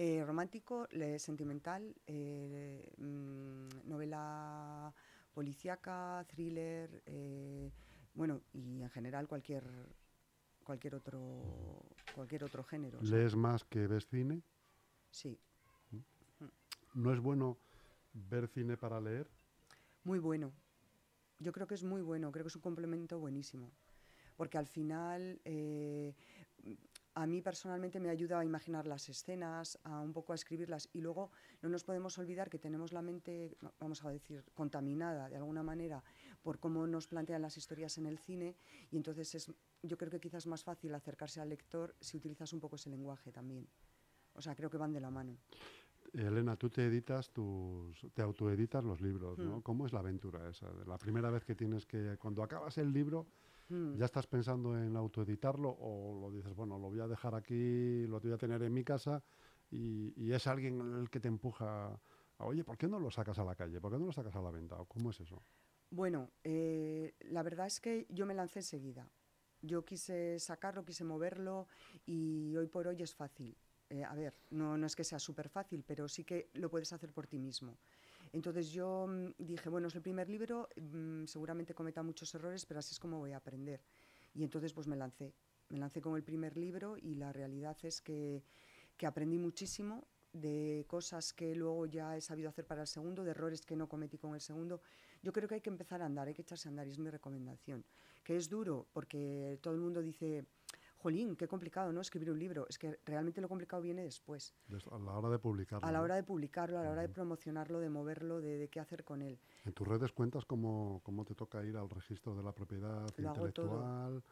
Eh, 0.00 0.22
romántico, 0.24 0.86
le- 0.92 1.18
sentimental, 1.18 1.92
eh, 2.06 2.88
mm, 2.98 3.88
novela 3.88 4.94
policíaca, 5.34 6.24
thriller, 6.28 7.02
eh, 7.06 7.72
bueno, 8.14 8.40
y 8.52 8.82
en 8.82 8.90
general 8.90 9.26
cualquier 9.26 9.64
cualquier 10.64 10.94
otro 10.94 11.82
cualquier 12.14 12.44
otro 12.44 12.62
género. 12.62 12.98
¿Lees 13.02 13.34
más 13.34 13.64
que 13.64 13.86
ves 13.88 14.06
cine? 14.06 14.42
sí, 15.10 15.36
¿No 16.94 17.12
es 17.12 17.20
bueno 17.20 17.56
ver 18.12 18.48
cine 18.48 18.76
para 18.76 19.00
leer? 19.00 19.26
muy 20.04 20.18
bueno. 20.18 20.52
Yo 21.40 21.52
creo 21.52 21.66
que 21.66 21.74
es 21.74 21.84
muy 21.84 22.02
bueno, 22.02 22.32
creo 22.32 22.44
que 22.44 22.48
es 22.48 22.56
un 22.56 22.62
complemento 22.62 23.18
buenísimo. 23.18 23.70
Porque 24.36 24.58
al 24.58 24.66
final, 24.66 25.40
a 27.18 27.26
mí 27.26 27.42
personalmente 27.42 27.98
me 27.98 28.10
ayuda 28.10 28.38
a 28.38 28.44
imaginar 28.44 28.86
las 28.86 29.08
escenas, 29.08 29.76
a 29.82 30.00
un 30.00 30.12
poco 30.12 30.32
a 30.32 30.36
escribirlas. 30.36 30.88
Y 30.92 31.00
luego 31.00 31.32
no 31.62 31.68
nos 31.68 31.82
podemos 31.82 32.16
olvidar 32.16 32.48
que 32.48 32.60
tenemos 32.60 32.92
la 32.92 33.02
mente, 33.02 33.56
va- 33.64 33.72
vamos 33.80 34.04
a 34.04 34.10
decir, 34.10 34.44
contaminada 34.54 35.28
de 35.28 35.34
alguna 35.36 35.64
manera 35.64 36.00
por 36.42 36.60
cómo 36.60 36.86
nos 36.86 37.08
plantean 37.08 37.42
las 37.42 37.56
historias 37.56 37.98
en 37.98 38.06
el 38.06 38.18
cine. 38.18 38.54
Y 38.92 38.96
entonces 38.96 39.34
es, 39.34 39.52
yo 39.82 39.98
creo 39.98 40.10
que 40.12 40.20
quizás 40.20 40.44
es 40.44 40.46
más 40.46 40.62
fácil 40.62 40.94
acercarse 40.94 41.40
al 41.40 41.48
lector 41.48 41.92
si 42.00 42.16
utilizas 42.16 42.52
un 42.52 42.60
poco 42.60 42.76
ese 42.76 42.88
lenguaje 42.88 43.32
también. 43.32 43.66
O 44.34 44.40
sea, 44.40 44.54
creo 44.54 44.70
que 44.70 44.76
van 44.76 44.92
de 44.92 45.00
la 45.00 45.10
mano. 45.10 45.36
Elena, 46.12 46.54
tú 46.56 46.70
te 46.70 46.86
editas 46.86 47.30
tus, 47.30 48.06
te 48.14 48.22
autoeditas 48.22 48.84
los 48.84 49.00
libros, 49.00 49.38
¿no? 49.40 49.56
Mm. 49.56 49.62
¿Cómo 49.62 49.86
es 49.86 49.92
la 49.92 49.98
aventura 49.98 50.48
esa? 50.48 50.72
La 50.86 50.96
primera 50.98 51.30
vez 51.30 51.44
que 51.44 51.56
tienes 51.56 51.84
que, 51.84 52.16
cuando 52.16 52.44
acabas 52.44 52.78
el 52.78 52.92
libro, 52.92 53.26
Mm. 53.70 53.98
¿ya 53.98 54.04
estás 54.06 54.26
pensando 54.26 54.76
en 54.78 54.96
autoeditarlo 54.96 55.70
o 55.70 56.18
lo 56.20 56.30
dices, 56.30 56.54
bueno, 56.54 56.78
lo 56.78 56.88
voy 56.88 57.00
a 57.00 57.06
dejar 57.08 57.34
aquí, 57.34 58.06
lo 58.06 58.20
voy 58.20 58.32
a 58.32 58.38
tener 58.38 58.62
en 58.62 58.72
mi 58.72 58.84
casa 58.84 59.22
y, 59.70 60.12
y 60.16 60.32
es 60.32 60.46
alguien 60.46 60.80
el 61.00 61.10
que 61.10 61.20
te 61.20 61.28
empuja 61.28 61.94
a, 62.38 62.44
oye, 62.46 62.64
¿por 62.64 62.76
qué 62.78 62.88
no 62.88 62.98
lo 63.00 63.10
sacas 63.10 63.38
a 63.38 63.44
la 63.44 63.54
calle? 63.54 63.80
¿Por 63.80 63.92
qué 63.92 63.98
no 63.98 64.06
lo 64.06 64.12
sacas 64.12 64.34
a 64.36 64.42
la 64.42 64.50
venta? 64.50 64.76
¿O 64.80 64.86
¿Cómo 64.86 65.10
es 65.10 65.20
eso? 65.20 65.42
Bueno, 65.90 66.30
eh, 66.44 67.14
la 67.20 67.42
verdad 67.42 67.66
es 67.66 67.80
que 67.80 68.06
yo 68.10 68.26
me 68.26 68.34
lancé 68.34 68.58
enseguida. 68.60 69.10
Yo 69.62 69.84
quise 69.84 70.38
sacarlo, 70.38 70.84
quise 70.84 71.04
moverlo 71.04 71.66
y 72.06 72.54
hoy 72.56 72.66
por 72.68 72.86
hoy 72.86 73.02
es 73.02 73.14
fácil. 73.14 73.56
eh, 73.90 74.04
a 74.04 74.14
ver, 74.14 74.34
no, 74.50 74.76
no 74.76 74.86
es 74.86 74.94
que 74.94 75.02
sea 75.04 75.18
súper 75.18 75.48
fácil, 75.48 75.82
pero 75.86 76.08
sí 76.08 76.22
que 76.24 76.50
lo 76.54 76.68
puedes 76.70 76.92
hacer 76.92 77.10
por 77.12 77.26
ti 77.26 77.38
mismo. 77.38 77.78
Entonces 78.32 78.70
yo 78.70 79.06
mm, 79.06 79.34
dije, 79.38 79.68
bueno, 79.68 79.88
es 79.88 79.94
el 79.94 80.02
primer 80.02 80.28
libro, 80.28 80.68
mm, 80.76 81.24
seguramente 81.26 81.74
cometa 81.74 82.02
muchos 82.02 82.34
errores, 82.34 82.66
pero 82.66 82.80
así 82.80 82.92
es 82.92 82.98
como 82.98 83.18
voy 83.18 83.32
a 83.32 83.38
aprender. 83.38 83.80
Y 84.34 84.44
entonces 84.44 84.72
pues 84.72 84.86
me 84.86 84.96
lancé, 84.96 85.34
me 85.68 85.78
lancé 85.78 86.00
con 86.00 86.16
el 86.16 86.22
primer 86.22 86.56
libro 86.56 86.96
y 86.96 87.14
la 87.14 87.32
realidad 87.32 87.76
es 87.82 88.00
que, 88.00 88.42
que 88.96 89.06
aprendí 89.06 89.38
muchísimo 89.38 90.06
de 90.32 90.84
cosas 90.86 91.32
que 91.32 91.54
luego 91.54 91.86
ya 91.86 92.16
he 92.16 92.20
sabido 92.20 92.48
hacer 92.48 92.66
para 92.66 92.82
el 92.82 92.86
segundo, 92.86 93.24
de 93.24 93.30
errores 93.30 93.64
que 93.64 93.76
no 93.76 93.88
cometí 93.88 94.18
con 94.18 94.34
el 94.34 94.40
segundo. 94.40 94.82
Yo 95.22 95.32
creo 95.32 95.48
que 95.48 95.56
hay 95.56 95.60
que 95.60 95.70
empezar 95.70 96.02
a 96.02 96.06
andar, 96.06 96.28
hay 96.28 96.34
que 96.34 96.42
echarse 96.42 96.68
a 96.68 96.70
andar 96.70 96.86
y 96.86 96.90
es 96.90 96.98
mi 96.98 97.10
recomendación. 97.10 97.84
Que 98.22 98.36
es 98.36 98.48
duro 98.48 98.86
porque 98.92 99.58
todo 99.62 99.74
el 99.74 99.80
mundo 99.80 100.02
dice, 100.02 100.44
jolín, 100.98 101.36
qué 101.36 101.48
complicado, 101.48 101.92
¿no? 101.92 102.00
Escribir 102.00 102.30
un 102.30 102.38
libro. 102.38 102.66
Es 102.68 102.78
que 102.78 102.98
realmente 103.04 103.40
lo 103.40 103.48
complicado 103.48 103.82
viene 103.82 104.02
después. 104.02 104.54
A 104.90 104.98
la 104.98 105.12
hora 105.12 105.30
de 105.30 105.38
publicarlo. 105.38 105.86
A 105.86 105.92
la 105.92 106.02
hora 106.02 106.16
de 106.16 106.22
publicarlo, 106.22 106.78
a 106.78 106.82
la 106.82 106.90
hora 106.90 107.02
de 107.02 107.08
promocionarlo, 107.08 107.80
de 107.80 107.88
moverlo, 107.88 108.40
de, 108.40 108.68
qué 108.68 108.80
hacer 108.80 109.04
con 109.04 109.22
él. 109.22 109.38
En 109.64 109.72
tus 109.72 109.86
redes 109.86 110.12
cuentas 110.12 110.44
cómo, 110.44 111.00
cómo 111.04 111.24
te 111.24 111.34
toca 111.34 111.64
ir 111.64 111.76
al 111.76 111.88
registro 111.88 112.34
de 112.34 112.42
la 112.42 112.52
propiedad 112.52 113.06
intelectual 113.16 114.22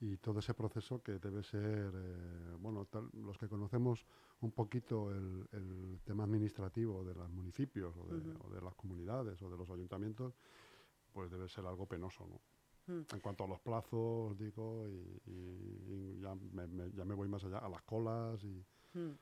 y 0.00 0.16
todo 0.16 0.38
ese 0.38 0.54
proceso 0.54 1.02
que 1.02 1.18
debe 1.18 1.42
ser, 1.42 1.92
eh, 1.94 2.56
bueno, 2.58 2.88
los 3.12 3.36
que 3.36 3.48
conocemos 3.48 4.06
un 4.40 4.50
poquito 4.52 5.10
el, 5.10 6.00
tema 6.04 6.24
administrativo 6.24 7.04
de 7.04 7.14
los 7.14 7.28
municipios 7.30 7.94
o 7.96 8.48
de, 8.48 8.60
las 8.62 8.74
comunidades 8.74 9.40
o 9.42 9.50
de 9.50 9.58
los 9.58 9.68
ayuntamientos, 9.70 10.34
pues 11.12 11.30
debe 11.30 11.48
ser 11.48 11.66
algo 11.66 11.86
penoso, 11.86 12.26
¿no? 12.26 12.40
Mm. 12.86 13.00
En 13.12 13.20
cuanto 13.20 13.44
a 13.44 13.48
los 13.48 13.60
plazos, 13.60 14.36
digo, 14.38 14.86
y, 14.88 16.20
ya, 16.20 16.34
me, 16.34 16.90
ya, 16.92 17.04
me, 17.04 17.14
voy 17.14 17.28
más 17.28 17.44
allá, 17.44 17.58
a 17.58 17.68
las 17.68 17.82
colas 17.82 18.42
y... 18.44 18.64
Mm. 18.92 19.12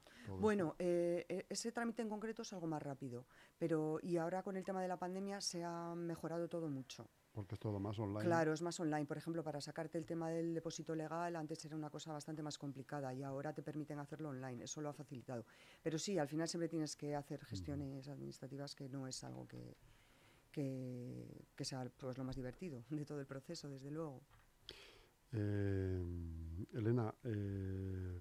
Bueno, 0.40 0.76
eh, 0.78 1.26
e, 1.28 1.46
ese 1.50 1.72
trámite 1.72 2.00
en 2.00 2.08
concreto 2.08 2.42
es 2.42 2.52
algo 2.54 2.66
más 2.66 2.82
rápido, 2.82 3.26
pero 3.58 3.98
y 4.02 4.16
ahora 4.16 4.42
con 4.42 4.56
el 4.56 4.64
tema 4.64 4.80
de 4.80 4.88
la 4.88 4.98
pandemia 4.98 5.40
se 5.40 5.62
ha 5.62 5.94
mejorado 5.94 6.48
todo 6.48 6.68
mucho. 6.68 7.06
Porque 7.32 7.54
es 7.54 7.60
todo 7.60 7.78
más 7.78 7.98
online. 7.98 8.24
Claro, 8.24 8.52
es 8.52 8.62
más 8.62 8.80
online. 8.80 9.06
Por 9.06 9.16
ejemplo, 9.16 9.44
para 9.44 9.60
sacarte 9.60 9.98
el 9.98 10.06
tema 10.06 10.30
del 10.30 10.54
depósito 10.54 10.94
legal, 10.94 11.36
antes 11.36 11.64
era 11.64 11.76
una 11.76 11.90
cosa 11.90 12.12
bastante 12.12 12.42
más 12.42 12.58
complicada 12.58 13.12
y 13.14 13.22
ahora 13.22 13.52
te 13.52 13.62
permiten 13.62 13.98
hacerlo 13.98 14.30
online. 14.30 14.64
Eso 14.64 14.80
lo 14.80 14.88
ha 14.88 14.92
facilitado. 14.92 15.44
Pero 15.82 15.98
sí, 15.98 16.18
al 16.18 16.28
final 16.28 16.48
siempre 16.48 16.68
tienes 16.68 16.96
que 16.96 17.14
hacer 17.14 17.44
gestiones 17.44 18.08
administrativas 18.08 18.74
que 18.74 18.88
no 18.88 19.06
es 19.06 19.22
algo 19.22 19.46
que, 19.46 19.76
que, 21.54 21.64
sea 21.64 21.88
pues, 21.96 22.18
lo 22.18 22.24
más 22.24 22.34
divertido 22.34 22.82
de 22.90 23.04
todo 23.04 23.20
el 23.20 23.26
proceso, 23.26 23.68
desde 23.68 23.90
luego. 23.90 24.22
Eh, 25.32 26.02
Elena, 26.72 27.14
eh, 27.22 28.20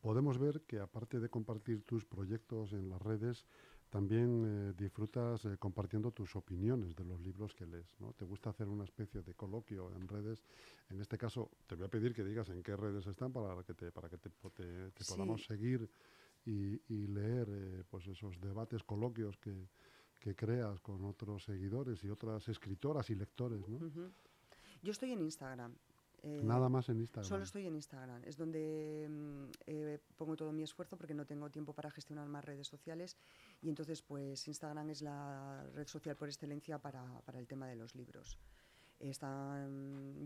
podemos 0.00 0.38
ver 0.38 0.62
que 0.62 0.80
aparte 0.80 1.20
de 1.20 1.30
compartir 1.30 1.82
tus 1.84 2.04
proyectos 2.04 2.72
en 2.72 2.90
las 2.90 3.00
redes, 3.00 3.46
también 3.88 4.44
eh, 4.44 4.74
disfrutas 4.76 5.46
compartiendo 5.58 6.10
tus 6.10 6.34
opiniones 6.36 6.96
de 6.96 7.04
los 7.04 7.20
libros 7.20 7.54
que 7.54 7.64
lees. 7.64 7.98
¿no? 8.00 8.12
Te 8.12 8.24
gusta 8.24 8.50
hacer 8.50 8.68
una 8.68 8.84
especie 8.84 9.22
de 9.22 9.34
coloquio 9.34 9.90
en 9.94 10.08
redes. 10.08 10.42
En 10.90 11.00
este 11.00 11.16
caso, 11.16 11.50
te 11.66 11.76
voy 11.76 11.86
a 11.86 11.88
pedir 11.88 12.12
que 12.12 12.24
digas 12.24 12.50
en 12.50 12.62
qué 12.62 12.76
redes 12.76 13.06
están 13.06 13.32
para 13.32 13.62
que 13.62 13.72
te, 13.72 13.90
para 13.90 14.10
que 14.10 14.18
te, 14.18 14.28
podamos 15.08 15.46
seguir 15.46 15.88
y, 16.44 16.82
y 16.92 17.06
leer 17.06 17.86
pues 17.88 18.06
esos 18.08 18.38
debates, 18.40 18.82
coloquios 18.82 19.38
que, 19.38 19.68
que 20.24 20.34
creas 20.34 20.80
con 20.80 21.04
otros 21.04 21.44
seguidores 21.44 22.02
y 22.02 22.08
otras 22.08 22.48
escritoras 22.48 23.10
y 23.10 23.14
lectores, 23.14 23.68
¿no? 23.68 23.78
Yo 24.82 24.90
estoy 24.90 25.12
en 25.12 25.20
Instagram. 25.20 25.74
Eh, 26.22 26.40
Nada 26.42 26.70
más 26.70 26.88
en 26.88 27.00
Instagram. 27.00 27.28
Solo 27.28 27.44
estoy 27.44 27.66
en 27.66 27.74
Instagram. 27.74 28.22
Es 28.24 28.38
donde 28.38 29.06
mm, 29.10 29.44
eh, 29.66 29.98
pongo 30.16 30.34
todo 30.34 30.50
mi 30.50 30.62
esfuerzo 30.62 30.96
porque 30.96 31.12
no 31.12 31.26
tengo 31.26 31.50
tiempo 31.50 31.74
para 31.74 31.90
gestionar 31.90 32.26
más 32.26 32.42
redes 32.42 32.66
sociales. 32.66 33.18
Y 33.60 33.68
entonces, 33.68 34.00
pues 34.00 34.48
Instagram 34.48 34.88
es 34.88 35.02
la 35.02 35.62
red 35.74 35.86
social 35.86 36.16
por 36.16 36.28
excelencia 36.28 36.78
para, 36.78 37.20
para 37.26 37.38
el 37.38 37.46
tema 37.46 37.66
de 37.66 37.76
los 37.76 37.94
libros 37.94 38.38
está 38.98 39.68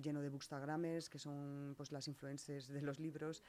lleno 0.01 0.21
de 0.21 0.29
bookstagramers, 0.29 1.09
que 1.09 1.19
son 1.19 1.75
pues, 1.77 1.93
las 1.93 2.09
influencers 2.09 2.69
de 2.69 2.83
los 2.83 2.99
libros, 2.99 3.43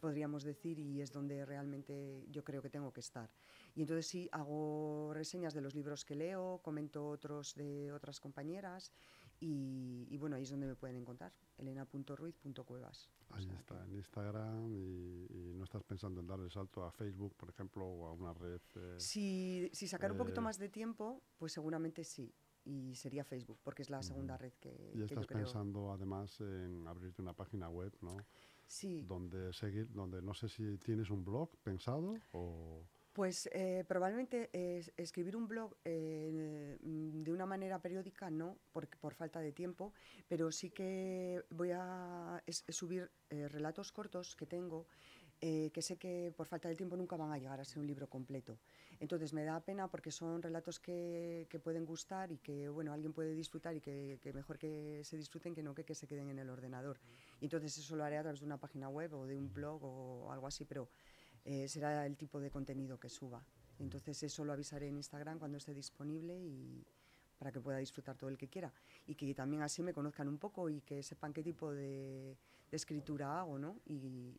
podríamos 0.00 0.44
decir, 0.44 0.78
y 0.78 1.00
es 1.00 1.12
donde 1.12 1.44
realmente 1.44 2.26
yo 2.30 2.44
creo 2.44 2.62
que 2.62 2.70
tengo 2.70 2.92
que 2.92 3.00
estar. 3.00 3.30
Y 3.74 3.82
entonces 3.82 4.06
sí, 4.06 4.28
hago 4.32 5.12
reseñas 5.14 5.54
de 5.54 5.60
los 5.60 5.74
libros 5.74 6.04
que 6.04 6.14
leo, 6.14 6.60
comento 6.62 7.06
otros 7.08 7.54
de 7.54 7.92
otras 7.92 8.20
compañeras, 8.20 8.92
y, 9.40 10.16
bueno, 10.16 10.36
ahí 10.36 10.44
es 10.44 10.50
donde 10.50 10.66
me 10.66 10.74
pueden 10.74 10.96
encontrar, 10.96 11.32
elena.ruiz.cuevas. 11.58 13.10
Ahí 13.30 13.50
está, 13.50 13.84
en 13.84 13.94
Instagram, 13.94 14.72
y, 14.72 15.52
no 15.54 15.64
estás 15.64 15.82
pensando 15.82 16.20
en 16.20 16.26
dar 16.26 16.40
el 16.40 16.50
salto 16.50 16.84
a 16.84 16.90
Facebook, 16.90 17.34
por 17.36 17.50
ejemplo, 17.50 17.84
o 17.84 18.06
a 18.06 18.12
una 18.12 18.32
red... 18.32 18.60
Eh, 18.76 18.94
si, 18.98 19.68
si 19.72 19.86
sacar 19.86 20.12
un 20.12 20.18
poquito 20.18 20.40
eh, 20.40 20.44
más 20.44 20.58
de 20.58 20.68
tiempo, 20.68 21.22
pues 21.36 21.52
seguramente 21.52 22.04
sí 22.04 22.32
y 22.64 22.94
sería 22.94 23.24
Facebook, 23.24 23.58
porque 23.62 23.82
es 23.82 23.90
la 23.90 24.02
segunda 24.02 24.36
red 24.36 24.52
que. 24.60 24.92
Y 24.94 25.02
estás 25.02 25.26
pensando 25.26 25.92
además 25.92 26.40
en 26.40 26.86
abrirte 26.86 27.22
una 27.22 27.34
página 27.34 27.68
web, 27.68 27.92
¿no? 28.00 28.16
Sí. 28.66 29.02
Donde 29.02 29.52
seguir, 29.52 29.92
donde 29.92 30.22
no 30.22 30.34
sé 30.34 30.48
si 30.48 30.78
tienes 30.78 31.10
un 31.10 31.24
blog 31.24 31.50
pensado 31.62 32.14
o. 32.32 32.82
Pues 33.12 33.48
eh, 33.52 33.84
probablemente 33.86 34.50
escribir 34.96 35.36
un 35.36 35.46
blog 35.46 35.76
eh, 35.84 36.76
de 36.82 37.32
una 37.32 37.46
manera 37.46 37.78
periódica 37.78 38.28
no, 38.28 38.58
por, 38.72 38.88
por 38.88 39.14
falta 39.14 39.38
de 39.38 39.52
tiempo, 39.52 39.92
pero 40.26 40.50
sí 40.50 40.70
que 40.70 41.44
voy 41.50 41.70
a 41.70 42.42
subir 42.48 43.12
eh, 43.30 43.46
relatos 43.46 43.92
cortos 43.92 44.34
que 44.34 44.46
tengo 44.46 44.88
eh, 45.40 45.70
que 45.72 45.82
sé 45.82 45.96
que 45.96 46.32
por 46.36 46.46
falta 46.46 46.68
de 46.68 46.76
tiempo 46.76 46.96
nunca 46.96 47.16
van 47.16 47.32
a 47.32 47.38
llegar 47.38 47.60
a 47.60 47.64
ser 47.64 47.78
un 47.78 47.86
libro 47.86 48.08
completo. 48.08 48.58
Entonces 49.00 49.32
me 49.32 49.44
da 49.44 49.60
pena 49.60 49.88
porque 49.88 50.10
son 50.10 50.42
relatos 50.42 50.78
que, 50.78 51.46
que 51.50 51.58
pueden 51.58 51.84
gustar 51.84 52.32
y 52.32 52.38
que 52.38 52.68
bueno 52.68 52.92
alguien 52.92 53.12
puede 53.12 53.34
disfrutar 53.34 53.76
y 53.76 53.80
que, 53.80 54.18
que, 54.22 54.32
mejor 54.32 54.58
que 54.58 55.02
se 55.04 55.16
disfruten 55.16 55.54
que 55.54 55.62
no 55.62 55.74
que, 55.74 55.84
que 55.84 55.94
se 55.94 56.06
queden 56.06 56.30
en 56.30 56.38
el 56.38 56.50
ordenador. 56.50 56.98
Y 57.40 57.46
entonces 57.46 57.76
eso 57.76 57.96
lo 57.96 58.04
haré 58.04 58.18
a 58.18 58.22
través 58.22 58.40
de 58.40 58.46
una 58.46 58.58
página 58.58 58.88
web 58.88 59.12
o 59.14 59.26
de 59.26 59.36
un 59.36 59.52
blog 59.52 59.82
o 59.84 60.32
algo 60.32 60.46
así, 60.46 60.64
pero 60.64 60.88
eh, 61.44 61.68
será 61.68 62.06
el 62.06 62.16
tipo 62.16 62.40
de 62.40 62.50
contenido 62.50 62.98
que 62.98 63.08
suba. 63.08 63.44
Entonces 63.78 64.22
eso 64.22 64.44
lo 64.44 64.52
avisaré 64.52 64.88
en 64.88 64.96
Instagram 64.96 65.38
cuando 65.38 65.58
esté 65.58 65.74
disponible 65.74 66.38
y 66.38 66.86
para 67.44 67.52
que 67.52 67.60
pueda 67.60 67.76
disfrutar 67.76 68.16
todo 68.16 68.30
el 68.30 68.38
que 68.38 68.48
quiera 68.48 68.72
y 69.06 69.14
que 69.14 69.34
también 69.34 69.60
así 69.60 69.82
me 69.82 69.92
conozcan 69.92 70.28
un 70.28 70.38
poco 70.38 70.70
y 70.70 70.80
que 70.80 71.02
sepan 71.02 71.34
qué 71.34 71.42
tipo 71.42 71.70
de, 71.72 72.38
escritura 72.70 73.38
hago, 73.38 73.58
¿no? 73.58 73.78
Y, 73.86 74.34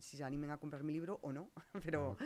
si 0.00 0.16
se 0.16 0.24
animen 0.24 0.50
a 0.50 0.56
comprar 0.56 0.82
mi 0.82 0.92
libro 0.92 1.18
o 1.22 1.32
no, 1.32 1.50
pero, 1.84 2.16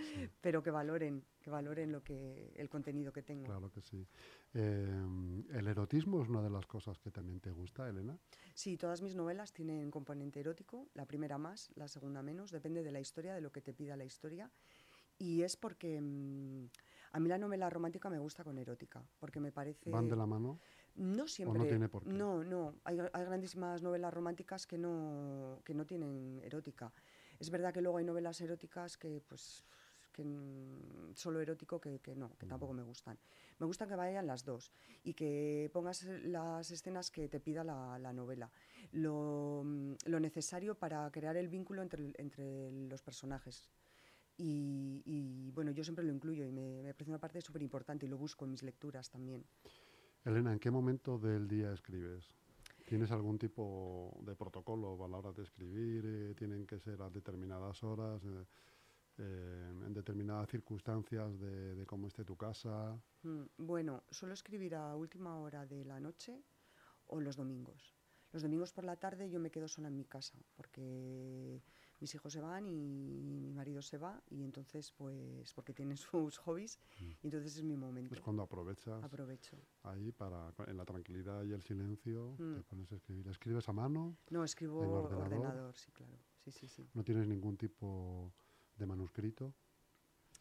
pero 0.41 0.63
que 0.63 0.71
valoren, 0.71 1.25
que 1.41 1.51
valoren 1.51 1.91
lo 1.91 2.05
que, 2.05 2.53
el 2.55 2.69
contenido 2.69 3.13
que 3.13 3.23
tengo. 3.23 3.47
Claro 3.47 3.71
que 3.71 3.83
sí. 3.83 4.07
Eh, 4.55 5.05
¿El 5.51 5.67
erotismo 5.67 6.23
es 6.23 6.29
una 6.29 6.41
de 6.41 6.51
las 6.51 6.67
cosas 6.67 6.99
que 7.01 7.11
también 7.11 7.41
te 7.41 7.51
gusta, 7.51 7.89
Elena? 7.89 8.17
Sí, 8.55 8.77
todas 8.77 9.03
mis 9.03 9.17
novelas 9.17 9.53
tienen 9.53 9.91
componente 9.91 10.39
erótico, 10.41 10.89
la 10.95 11.05
primera 11.05 11.37
más, 11.37 11.71
la 11.75 11.89
segunda 11.89 12.23
menos, 12.23 12.51
depende 12.53 12.83
de 12.83 12.93
la 12.93 13.01
historia, 13.01 13.35
de 13.35 13.41
lo 13.41 13.51
que 13.51 13.61
te 13.61 13.75
pida 13.75 13.97
la 13.97 14.05
historia. 14.05 14.51
Y 15.19 15.43
es 15.43 15.57
porque 15.57 16.01
mm, 16.01 16.67
a 17.13 17.21
mí 17.21 17.29
la 17.29 17.39
novela 17.39 17.69
romántica 17.69 18.09
me 18.09 18.19
gusta 18.19 18.43
con 18.43 18.57
erótica, 18.59 19.05
porque 19.19 19.39
me 19.39 19.53
parece... 19.53 19.91
¿Van 19.91 20.09
de 20.09 20.17
la 20.17 20.27
mano? 20.27 20.61
No 20.95 21.29
siempre. 21.29 21.59
no 21.59 21.67
tiene 21.67 21.89
por 21.89 22.05
qué? 22.05 22.11
No, 22.11 22.43
no. 22.43 22.77
Hay, 22.85 22.97
grandísimas 22.97 23.83
novelas 23.83 24.13
románticas 24.13 24.67
que 24.67 24.79
no, 24.79 25.61
que 25.65 25.75
no 25.75 25.85
tienen 25.85 26.41
erótica. 26.43 26.93
Es 27.39 27.51
verdad 27.51 27.73
que 27.73 27.83
luego 27.83 27.99
hay 27.99 28.05
novelas 28.05 28.41
eróticas 28.41 28.97
que, 28.97 29.21
pues, 29.21 29.65
que 30.11 30.25
solo 31.15 31.41
erótico 31.41 31.81
que, 31.81 31.99
que, 32.01 32.15
no, 32.15 32.37
que 32.39 32.47
tampoco 32.47 32.73
me 32.73 32.83
gustan. 32.83 33.19
Me 33.59 33.67
gustan 33.67 33.89
que 33.89 33.97
vayan 33.97 34.27
las 34.27 34.45
dos 34.45 34.73
y 35.03 35.13
que 35.13 35.71
pongas 35.73 36.05
las 36.05 36.71
escenas 36.71 37.11
que 37.11 37.29
te 37.29 37.41
pida 37.41 37.63
la, 37.63 37.99
la 37.99 38.13
novela. 38.13 38.51
Lo, 38.93 39.65
lo, 40.07 40.21
necesario 40.21 40.75
para 40.75 41.11
crear 41.11 41.37
el 41.37 41.49
vínculo 41.49 41.83
entre, 41.83 42.13
entre 42.17 42.71
los 42.73 43.03
personajes. 43.03 43.71
Y, 44.37 45.03
y, 45.05 45.51
bueno, 45.51 45.71
yo 45.71 45.85
siempre 45.85 46.05
lo 46.05 46.13
incluyo 46.13 46.45
y 46.45 46.53
me, 46.53 46.83
me 46.83 46.95
parece 46.95 47.11
una 47.11 47.21
parte 47.21 47.41
súper 47.41 47.63
importante 47.63 48.07
y 48.07 48.09
lo 48.09 48.19
busco 48.19 48.45
en 48.45 48.53
mis 48.53 48.63
lecturas 48.63 49.11
también. 49.11 49.45
Elena, 50.25 50.53
¿en 50.53 50.59
qué 50.59 50.71
momento 50.71 51.19
del 51.19 51.49
día 51.49 51.73
escribes? 51.73 52.33
¿Tienes 52.87 53.11
algún 53.11 53.39
tipo 53.39 54.17
de 54.23 54.37
protocolo 54.37 55.03
a 55.05 55.09
la 55.09 55.17
hora 55.17 55.33
de 55.33 55.43
escribir? 55.43 56.05
Eh, 56.07 56.35
¿Tienen 56.35 56.67
que 56.67 56.79
ser 56.79 57.01
a 57.03 57.11
determinadas 57.11 57.83
horas, 57.83 58.23
eh, 58.25 58.45
eh, 59.19 59.73
en 59.87 59.93
determinadas 59.95 60.49
circunstancias 60.51 61.41
de, 61.41 61.85
cómo 61.87 62.09
esté 62.09 62.25
tu 62.25 62.37
casa? 62.37 62.97
Mm, 63.23 63.45
bueno, 63.57 64.05
suelo 64.11 64.35
escribir 64.35 64.75
a 64.75 64.95
última 64.95 65.39
hora 65.39 65.67
de 65.67 65.85
la 65.85 66.01
noche 66.01 66.41
o 67.07 67.21
los 67.21 67.37
domingos. 67.37 67.95
Los 68.31 68.43
domingos 68.43 68.73
por 68.73 68.85
la 68.85 68.97
tarde 68.97 69.31
yo 69.31 69.41
me 69.41 69.51
quedo 69.51 69.69
sola 69.69 69.89
en 69.89 69.97
mi 69.97 70.05
casa 70.05 70.39
porque 70.57 71.63
mis 72.03 72.13
hijos 72.17 72.33
se 72.33 72.41
van 72.41 72.67
y 72.67 73.23
mi 73.23 73.53
marido 73.53 73.81
se 73.81 73.97
va 73.97 74.21
y 74.29 74.43
entonces 74.43 74.91
pues 74.91 75.55
porque 75.55 75.73
tienen 75.73 75.97
sus 75.97 76.37
hobbies 76.39 76.81
y 77.23 77.29
entonces 77.29 77.57
es 77.57 77.63
mi 77.63 77.77
momento. 77.77 78.15
Es 78.15 78.21
cuando 78.21 78.43
aprovechas. 78.43 79.03
Aprovecho. 79.05 79.57
Ahí 79.85 80.11
para 80.11 80.53
en 80.67 80.77
la 80.77 80.85
tranquilidad 80.85 81.45
y 81.45 81.53
el 81.53 81.63
silencio 81.63 82.35
te 82.37 82.43
mm. 82.43 82.63
pones 82.65 82.91
a 82.91 82.97
escribir. 82.97 83.29
¿Escribes 83.29 83.69
a 83.69 83.73
mano? 83.73 84.17
No, 84.31 84.43
escribo 84.43 84.83
en 84.83 84.91
ordenador? 84.91 85.77
sí, 85.77 85.93
claro. 85.93 86.19
Sí, 86.45 86.51
sí, 86.51 86.67
sí. 86.67 86.91
¿No 86.93 87.05
tienes 87.05 87.29
ningún 87.29 87.57
tipo 87.57 88.35
de 88.77 88.85
manuscrito? 88.85 89.55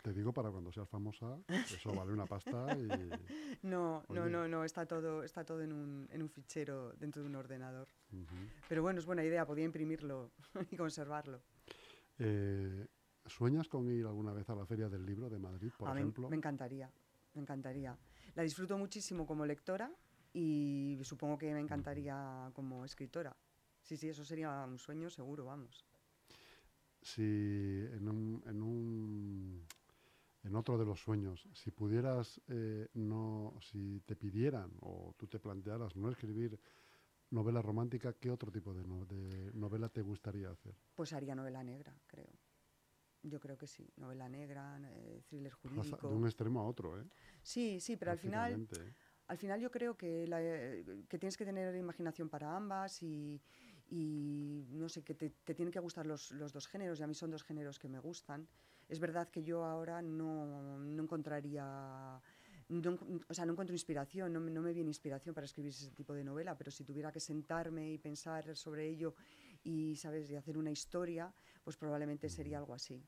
Te 0.02 0.14
digo 0.14 0.34
para 0.34 0.50
cuando 0.50 0.72
seas 0.72 0.90
famosa, 0.90 1.38
eso 1.48 1.94
vale 1.94 2.12
una 2.12 2.26
pasta 2.26 2.76
y... 2.76 2.88
No, 3.62 4.04
no, 4.10 4.24
Oye. 4.24 4.32
no, 4.32 4.48
no, 4.48 4.64
está 4.64 4.88
todo, 4.88 5.22
está 5.22 5.46
todo 5.46 5.62
en 5.62 5.72
un, 5.72 6.08
en 6.12 6.24
un 6.24 6.30
fichero 6.30 6.94
dentro 6.94 7.22
de 7.22 7.28
un 7.28 7.36
ordenador. 7.36 7.88
Pero 8.68 8.82
bueno, 8.82 9.00
es 9.00 9.06
buena 9.06 9.24
idea, 9.24 9.46
podía 9.46 9.64
imprimirlo 9.64 10.32
y 10.72 10.76
conservarlo. 10.76 11.44
Eh, 12.24 12.88
¿Sueñas 13.26 13.68
con 13.68 13.90
ir 13.90 14.06
alguna 14.06 14.32
vez 14.34 14.48
a 14.50 14.56
la 14.56 14.66
Feria 14.66 14.90
del 14.90 15.06
Libro 15.06 15.28
de 15.30 15.40
Madrid, 15.40 15.72
por 15.78 15.90
A 15.90 15.94
mí 15.94 16.02
ejemplo? 16.02 16.30
me 16.30 16.36
encantaría, 16.36 16.92
me 17.34 17.42
encantaría. 17.42 17.98
La 18.36 18.44
disfruto 18.44 18.78
muchísimo 18.78 19.26
como 19.26 19.44
lectora 19.46 19.92
y 20.34 21.00
supongo 21.04 21.38
que 21.38 21.52
me 21.54 21.60
encantaría 21.62 22.52
como 22.54 22.86
escritora. 22.86 23.36
Sí, 23.82 23.98
sí, 23.98 24.10
eso 24.10 24.24
sería 24.24 24.66
un 24.66 24.78
sueño 24.78 25.10
seguro, 25.10 25.46
vamos. 25.46 25.84
Si 27.02 27.24
en 27.24 28.08
un, 28.08 28.44
en 28.46 28.62
un- 28.62 29.68
en 30.44 30.56
otro 30.56 30.78
de 30.78 30.86
los 30.86 31.00
sueños, 31.00 31.48
si 31.54 31.72
pudieras 31.72 32.40
eh, 32.48 32.88
no, 32.94 33.56
si 33.62 34.02
te 34.06 34.16
pidieran 34.16 34.72
o 34.82 35.14
tú 35.18 35.28
te 35.28 35.40
plantearas 35.40 35.96
no 35.96 36.10
escribir 36.10 36.60
novela 37.32 37.62
romántica, 37.62 38.14
¿qué 38.14 38.30
otro 38.30 38.52
tipo 38.52 38.74
de, 38.74 38.84
no- 38.84 39.06
de 39.06 39.52
novela 39.54 39.90
te 39.90 40.02
gustaría 40.02 40.50
hacer? 40.52 40.74
Pues 40.96 41.14
haría 41.14 41.36
novela 41.36 41.64
negra, 41.64 41.94
creo. 42.08 42.30
Yo 43.24 43.40
creo 43.40 43.58
que 43.58 43.68
sí, 43.68 43.88
novela 43.98 44.28
negra, 44.28 44.80
eh, 44.84 45.22
thriller 45.28 45.52
jurídico. 45.54 46.08
de 46.08 46.16
un 46.16 46.26
extremo 46.26 46.60
a 46.60 46.64
otro, 46.66 47.00
¿eh? 47.00 47.06
Sí, 47.44 47.80
sí, 47.80 47.96
pero 47.96 48.12
al 48.12 48.18
final, 48.18 48.54
¿eh? 48.72 48.94
al 49.28 49.38
final 49.38 49.60
yo 49.60 49.70
creo 49.72 49.96
que, 49.96 50.28
la, 50.28 50.40
que 50.42 51.18
tienes 51.20 51.38
que 51.38 51.46
tener 51.46 51.76
imaginación 51.76 52.30
para 52.30 52.56
ambas 52.56 53.02
y, 53.04 53.40
y 53.90 54.66
no 54.72 54.90
sé, 54.90 55.04
que 55.04 55.14
te, 55.14 55.30
te 55.30 55.54
tienen 55.54 55.72
que 55.72 55.80
gustar 55.80 56.06
los, 56.08 56.32
los 56.32 56.52
dos 56.52 56.68
géneros 56.68 57.00
y 57.00 57.04
a 57.04 57.08
mí 57.08 57.14
son 57.14 57.30
dos 57.32 57.44
géneros 57.44 57.78
que 57.78 57.90
me 57.90 58.00
gustan. 58.00 58.48
Es 58.90 59.00
verdad 59.00 59.30
que 59.30 59.44
yo 59.44 59.64
ahora 59.66 60.02
no, 60.02 60.80
no 60.80 61.04
encontraría... 61.04 62.20
no 62.72 62.98
o 63.28 63.34
sea, 63.34 63.46
no 63.46 63.52
encuentro 63.52 63.76
inspiración, 63.76 64.32
no, 64.34 64.40
no 64.40 64.62
me 64.62 64.74
viene 64.74 64.90
inspiración 64.90 65.36
para 65.36 65.46
escribir 65.46 65.72
ese 65.72 65.92
tipo 65.92 66.14
de 66.14 66.24
novela, 66.24 66.58
pero 66.58 66.72
si 66.72 66.84
tuviera 66.84 67.12
que 67.12 67.20
sentarme 67.20 67.92
y 67.92 67.98
pensar 67.98 68.56
sobre 68.56 68.88
ello 68.88 69.14
y, 69.64 69.96
¿sabes?, 69.98 70.32
y 70.32 70.36
hacer 70.36 70.58
una 70.58 70.72
historia, 70.72 71.34
pues 71.64 71.78
probablemente 71.78 72.30
sería 72.30 72.58
algo 72.58 72.74
así. 72.74 73.04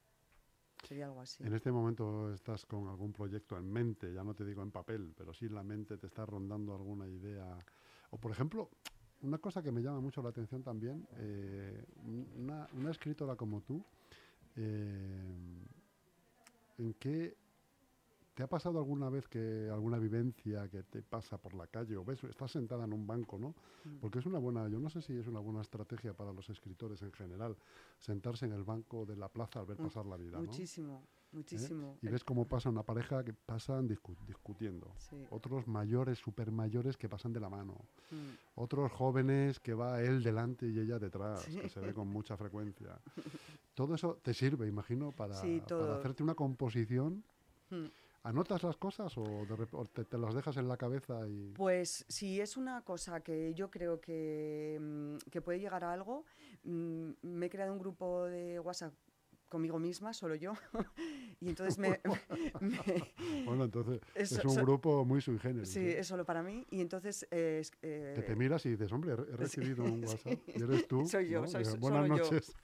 Sería 0.87 1.05
algo 1.05 1.21
así. 1.21 1.43
En 1.43 1.53
este 1.53 1.71
momento 1.71 2.33
estás 2.33 2.65
con 2.65 2.87
algún 2.89 3.13
proyecto 3.13 3.57
en 3.57 3.71
mente, 3.71 4.13
ya 4.13 4.23
no 4.23 4.33
te 4.35 4.43
digo 4.43 4.61
en 4.61 4.71
papel, 4.71 5.13
pero 5.17 5.33
sí 5.33 5.45
en 5.45 5.55
la 5.55 5.63
mente 5.63 5.97
te 5.97 6.07
está 6.07 6.25
rondando 6.25 6.75
alguna 6.75 7.07
idea. 7.07 7.57
O 8.11 8.17
por 8.17 8.31
ejemplo, 8.31 8.69
una 9.21 9.37
cosa 9.37 9.63
que 9.63 9.71
me 9.71 9.81
llama 9.81 10.01
mucho 10.01 10.21
la 10.21 10.29
atención 10.29 10.61
también, 10.61 11.07
eh, 11.17 11.85
un- 12.03 12.27
una, 12.35 12.67
una 12.73 12.91
escritora 12.91 13.37
como 13.37 13.61
tú, 13.61 13.81
eh, 14.57 15.63
¿en 16.79 16.93
qué 16.95 17.37
te 18.33 18.43
ha 18.43 18.47
pasado 18.47 18.79
alguna 18.79 19.09
vez 19.09 19.27
que 19.27 19.69
alguna 19.71 19.99
vivencia 19.99 20.67
que 20.69 20.83
te 20.83 21.01
pasa 21.03 21.37
por 21.37 21.53
la 21.53 21.67
calle 21.67 21.95
o 21.97 22.03
ves, 22.03 22.23
estás 22.23 22.51
sentada 22.51 22.85
en 22.85 22.93
un 22.93 23.05
banco, 23.05 23.37
¿no? 23.37 23.49
Mm. 23.83 23.97
Porque 24.01 24.19
es 24.19 24.25
una 24.25 24.39
buena, 24.39 24.67
yo 24.69 24.79
no 24.79 24.89
sé 24.89 25.01
si 25.01 25.15
es 25.17 25.27
una 25.27 25.39
buena 25.39 25.61
estrategia 25.61 26.13
para 26.13 26.33
los 26.33 26.49
escritores 26.49 27.01
en 27.03 27.11
general, 27.11 27.55
sentarse 27.99 28.45
en 28.45 28.53
el 28.53 28.63
banco 28.63 29.05
de 29.05 29.15
la 29.15 29.29
plaza 29.29 29.59
al 29.59 29.67
ver 29.67 29.77
Mu- 29.79 29.85
pasar 29.87 30.05
la 30.07 30.17
vida, 30.17 30.37
¿no? 30.39 30.45
Muchísimo, 30.45 31.05
muchísimo. 31.31 31.97
Y 32.01 32.07
ves 32.07 32.23
cómo 32.23 32.47
pasa 32.47 32.69
una 32.69 32.81
pareja 32.81 33.23
que 33.23 33.33
pasan 33.33 33.87
discu- 33.87 34.17
discutiendo. 34.25 34.91
sí, 34.97 35.27
Otros 35.29 35.67
mayores, 35.67 36.17
super 36.17 36.51
mayores 36.51 36.97
que 36.97 37.07
pasan 37.07 37.33
de 37.33 37.39
la 37.39 37.49
mano. 37.49 37.85
mm. 38.09 38.15
Otros 38.55 38.91
jóvenes 38.91 39.59
que 39.59 39.73
va 39.75 40.01
él 40.01 40.23
delante 40.23 40.67
y 40.67 40.79
ella 40.79 40.97
detrás, 40.97 41.41
Sí. 41.43 41.59
que 41.59 41.69
se 41.69 41.79
ve 41.79 41.93
con 41.93 42.07
mucha 42.07 42.35
frecuencia. 42.35 42.99
Todo 43.75 43.93
eso 43.95 44.19
te 44.23 44.33
sirve, 44.33 44.67
imagino, 44.67 45.11
para, 45.11 45.35
Sí, 45.35 45.57
para 45.57 45.65
todo. 45.67 45.93
hacerte 45.95 46.23
una 46.23 46.35
composición. 46.35 47.23
Mm. 47.69 47.85
¿Anotas 48.23 48.63
las 48.63 48.77
cosas 48.77 49.13
o, 49.17 49.45
te 49.91 50.17
las 50.17 50.33
dejas 50.33 50.55
en 50.55 50.69
la 50.69 50.77
cabeza 50.77 51.27
y...? 51.27 51.51
Pues 51.55 52.05
si 52.07 52.39
es 52.39 52.55
una 52.55 52.81
cosa 52.81 53.21
que 53.21 53.53
yo 53.53 53.69
creo 53.69 53.99
que, 53.99 54.79
mm, 54.81 55.29
que 55.29 55.41
puede 55.41 55.59
llegar 55.59 55.83
a 55.83 55.91
algo, 55.91 56.23
mm, 56.63 57.09
me 57.21 57.45
he 57.47 57.49
creado 57.49 57.73
un 57.73 57.79
grupo 57.79 58.23
de 58.23 58.61
WhatsApp 58.61 58.93
conmigo 59.53 59.77
misma, 59.79 60.13
solo 60.13 60.33
yo, 60.35 60.53
y 61.39 61.47
entonces 61.49 61.77
me... 61.77 61.99
me- 62.59 63.13
Bueno, 63.45 63.65
entonces 63.65 64.01
es, 64.15 64.31
Es- 64.33 64.43
un 64.45 64.51
so- 64.55 64.61
grupo 64.63 65.05
muy 65.05 65.21
sui 65.21 65.37
generis. 65.37 65.69
sí, 65.69 65.79
¿eh? 65.79 65.99
es 65.99 66.07
solo 66.07 66.25
para 66.25 66.41
mí, 66.41 66.65
y 66.71 66.81
entonces... 66.81 67.27
eh, 67.31 67.61
Que 67.81 68.21
te 68.23 68.33
eh, 68.33 68.35
miras 68.35 68.65
y 68.65 68.71
dices, 68.71 68.91
hombre, 68.91 69.13
he 69.13 69.37
recibido 69.37 69.83
un 69.83 70.03
WhatsApp 70.05 70.39
y 70.47 70.61
eres 70.63 70.87
tú. 70.87 71.05
Soy 71.05 71.29
yo, 71.29 71.41
¿no? 71.41 71.47
soy 71.47 71.63
Eh, 71.63 71.77
Buenas 71.79 72.07
solo 72.07 72.17
yo". 72.17 72.23
noches. 72.23 72.55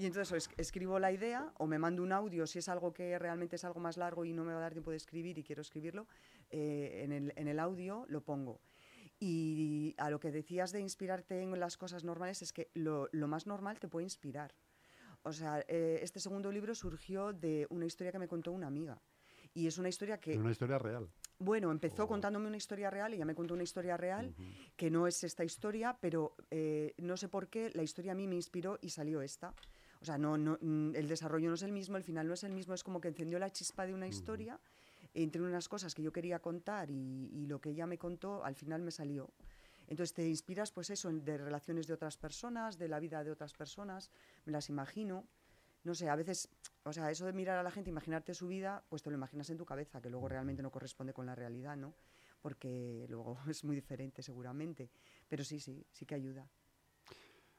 Y 0.00 0.06
entonces 0.06 0.50
escribo 0.56 0.98
la 0.98 1.12
idea 1.12 1.52
o 1.58 1.66
me 1.66 1.78
mando 1.78 2.02
un 2.02 2.12
audio 2.12 2.46
si 2.46 2.58
es 2.58 2.68
algo 2.68 2.92
que 2.92 3.18
realmente 3.18 3.56
es 3.56 3.64
algo 3.64 3.78
más 3.80 3.96
largo 3.96 4.24
y 4.24 4.32
no 4.32 4.44
me 4.44 4.52
va 4.52 4.58
a 4.58 4.62
dar 4.62 4.72
tiempo 4.72 4.90
de 4.90 4.96
escribir 4.96 5.38
y 5.38 5.44
quiero 5.44 5.62
escribirlo, 5.62 6.06
eh, 6.50 7.02
en, 7.04 7.12
el, 7.12 7.32
en 7.36 7.46
el 7.48 7.60
audio 7.60 8.04
lo 8.08 8.22
pongo. 8.24 8.60
Y 9.18 9.94
a 9.96 10.10
lo 10.10 10.20
que 10.20 10.30
decías 10.30 10.72
de 10.72 10.80
inspirarte 10.80 11.40
en 11.40 11.58
las 11.58 11.76
cosas 11.78 12.04
normales 12.04 12.42
es 12.42 12.52
que 12.52 12.70
lo, 12.74 13.08
lo 13.12 13.28
más 13.28 13.46
normal 13.46 13.78
te 13.78 13.88
puede 13.88 14.04
inspirar. 14.04 14.54
O 15.26 15.32
sea, 15.32 15.58
eh, 15.66 15.98
este 16.02 16.20
segundo 16.20 16.52
libro 16.52 16.72
surgió 16.72 17.32
de 17.32 17.66
una 17.70 17.84
historia 17.84 18.12
que 18.12 18.18
me 18.20 18.28
contó 18.28 18.52
una 18.52 18.68
amiga. 18.68 19.02
Y 19.54 19.66
es 19.66 19.76
una 19.76 19.88
historia 19.88 20.18
que, 20.20 20.38
una 20.38 20.52
historia 20.52 20.78
real. 20.78 21.08
bueno, 21.40 21.72
empezó 21.72 22.04
Oh. 22.04 22.06
contándome 22.06 22.46
una 22.46 22.56
historia 22.58 22.90
real 22.90 23.12
y 23.12 23.18
ya 23.18 23.24
me 23.24 23.34
contó 23.34 23.54
una 23.54 23.64
historia 23.64 23.96
real 23.96 24.28
Ujú. 24.38 24.44
que 24.76 24.88
no 24.88 25.08
es 25.08 25.24
esta 25.24 25.42
historia, 25.42 25.98
pero 26.00 26.36
eh, 26.52 26.94
no 26.98 27.16
sé 27.16 27.28
por 27.28 27.48
qué 27.48 27.70
la 27.74 27.82
historia 27.82 28.12
a 28.12 28.14
mí 28.14 28.28
me 28.28 28.36
inspiró 28.36 28.78
y 28.80 28.90
salió 28.90 29.20
esta. 29.20 29.52
O 30.00 30.04
sea, 30.04 30.16
no, 30.16 30.38
no, 30.38 30.58
mm, 30.60 30.94
el 30.94 31.08
desarrollo 31.08 31.48
no 31.48 31.56
es 31.56 31.62
el 31.62 31.72
mismo, 31.72 31.96
el 31.96 32.04
final 32.04 32.28
no 32.28 32.34
es 32.34 32.44
el 32.44 32.52
mismo, 32.52 32.72
es 32.74 32.84
como 32.84 33.00
que 33.00 33.08
encendió 33.08 33.40
la 33.40 33.50
chispa 33.50 33.84
de 33.84 33.94
una 33.94 34.06
historia 34.06 34.60
entre 35.12 35.42
unas 35.42 35.68
cosas 35.68 35.92
que 35.94 36.02
yo 36.02 36.12
quería 36.12 36.38
contar 36.38 36.88
y, 36.90 37.30
y 37.32 37.46
lo 37.46 37.60
que 37.60 37.70
ella 37.70 37.86
me 37.88 37.98
contó, 37.98 38.44
al 38.44 38.54
final 38.54 38.82
me 38.82 38.92
salió. 38.92 39.32
Entonces 39.88 40.14
te 40.14 40.26
inspiras, 40.26 40.72
pues 40.72 40.90
eso, 40.90 41.10
de 41.12 41.38
relaciones 41.38 41.86
de 41.86 41.94
otras 41.94 42.16
personas, 42.16 42.78
de 42.78 42.88
la 42.88 43.00
vida 43.00 43.22
de 43.22 43.30
otras 43.30 43.52
personas, 43.52 44.10
me 44.44 44.52
las 44.52 44.68
imagino. 44.68 45.26
No 45.84 45.94
sé, 45.94 46.08
a 46.08 46.16
veces, 46.16 46.48
o 46.82 46.92
sea, 46.92 47.10
eso 47.10 47.26
de 47.26 47.32
mirar 47.32 47.58
a 47.58 47.62
la 47.62 47.70
gente, 47.70 47.90
imaginarte 47.90 48.34
su 48.34 48.48
vida, 48.48 48.82
pues 48.88 49.02
te 49.02 49.10
lo 49.10 49.16
imaginas 49.16 49.48
en 49.50 49.56
tu 49.56 49.64
cabeza, 49.64 50.00
que 50.00 50.10
luego 50.10 50.28
realmente 50.28 50.62
no 50.62 50.70
corresponde 50.70 51.12
con 51.12 51.26
la 51.26 51.34
realidad, 51.34 51.76
¿no? 51.76 51.94
Porque 52.42 53.06
luego 53.08 53.38
es 53.48 53.62
muy 53.64 53.76
diferente 53.76 54.22
seguramente. 54.22 54.90
Pero 55.28 55.44
sí, 55.44 55.60
sí, 55.60 55.86
sí 55.92 56.04
que 56.04 56.16
ayuda. 56.16 56.48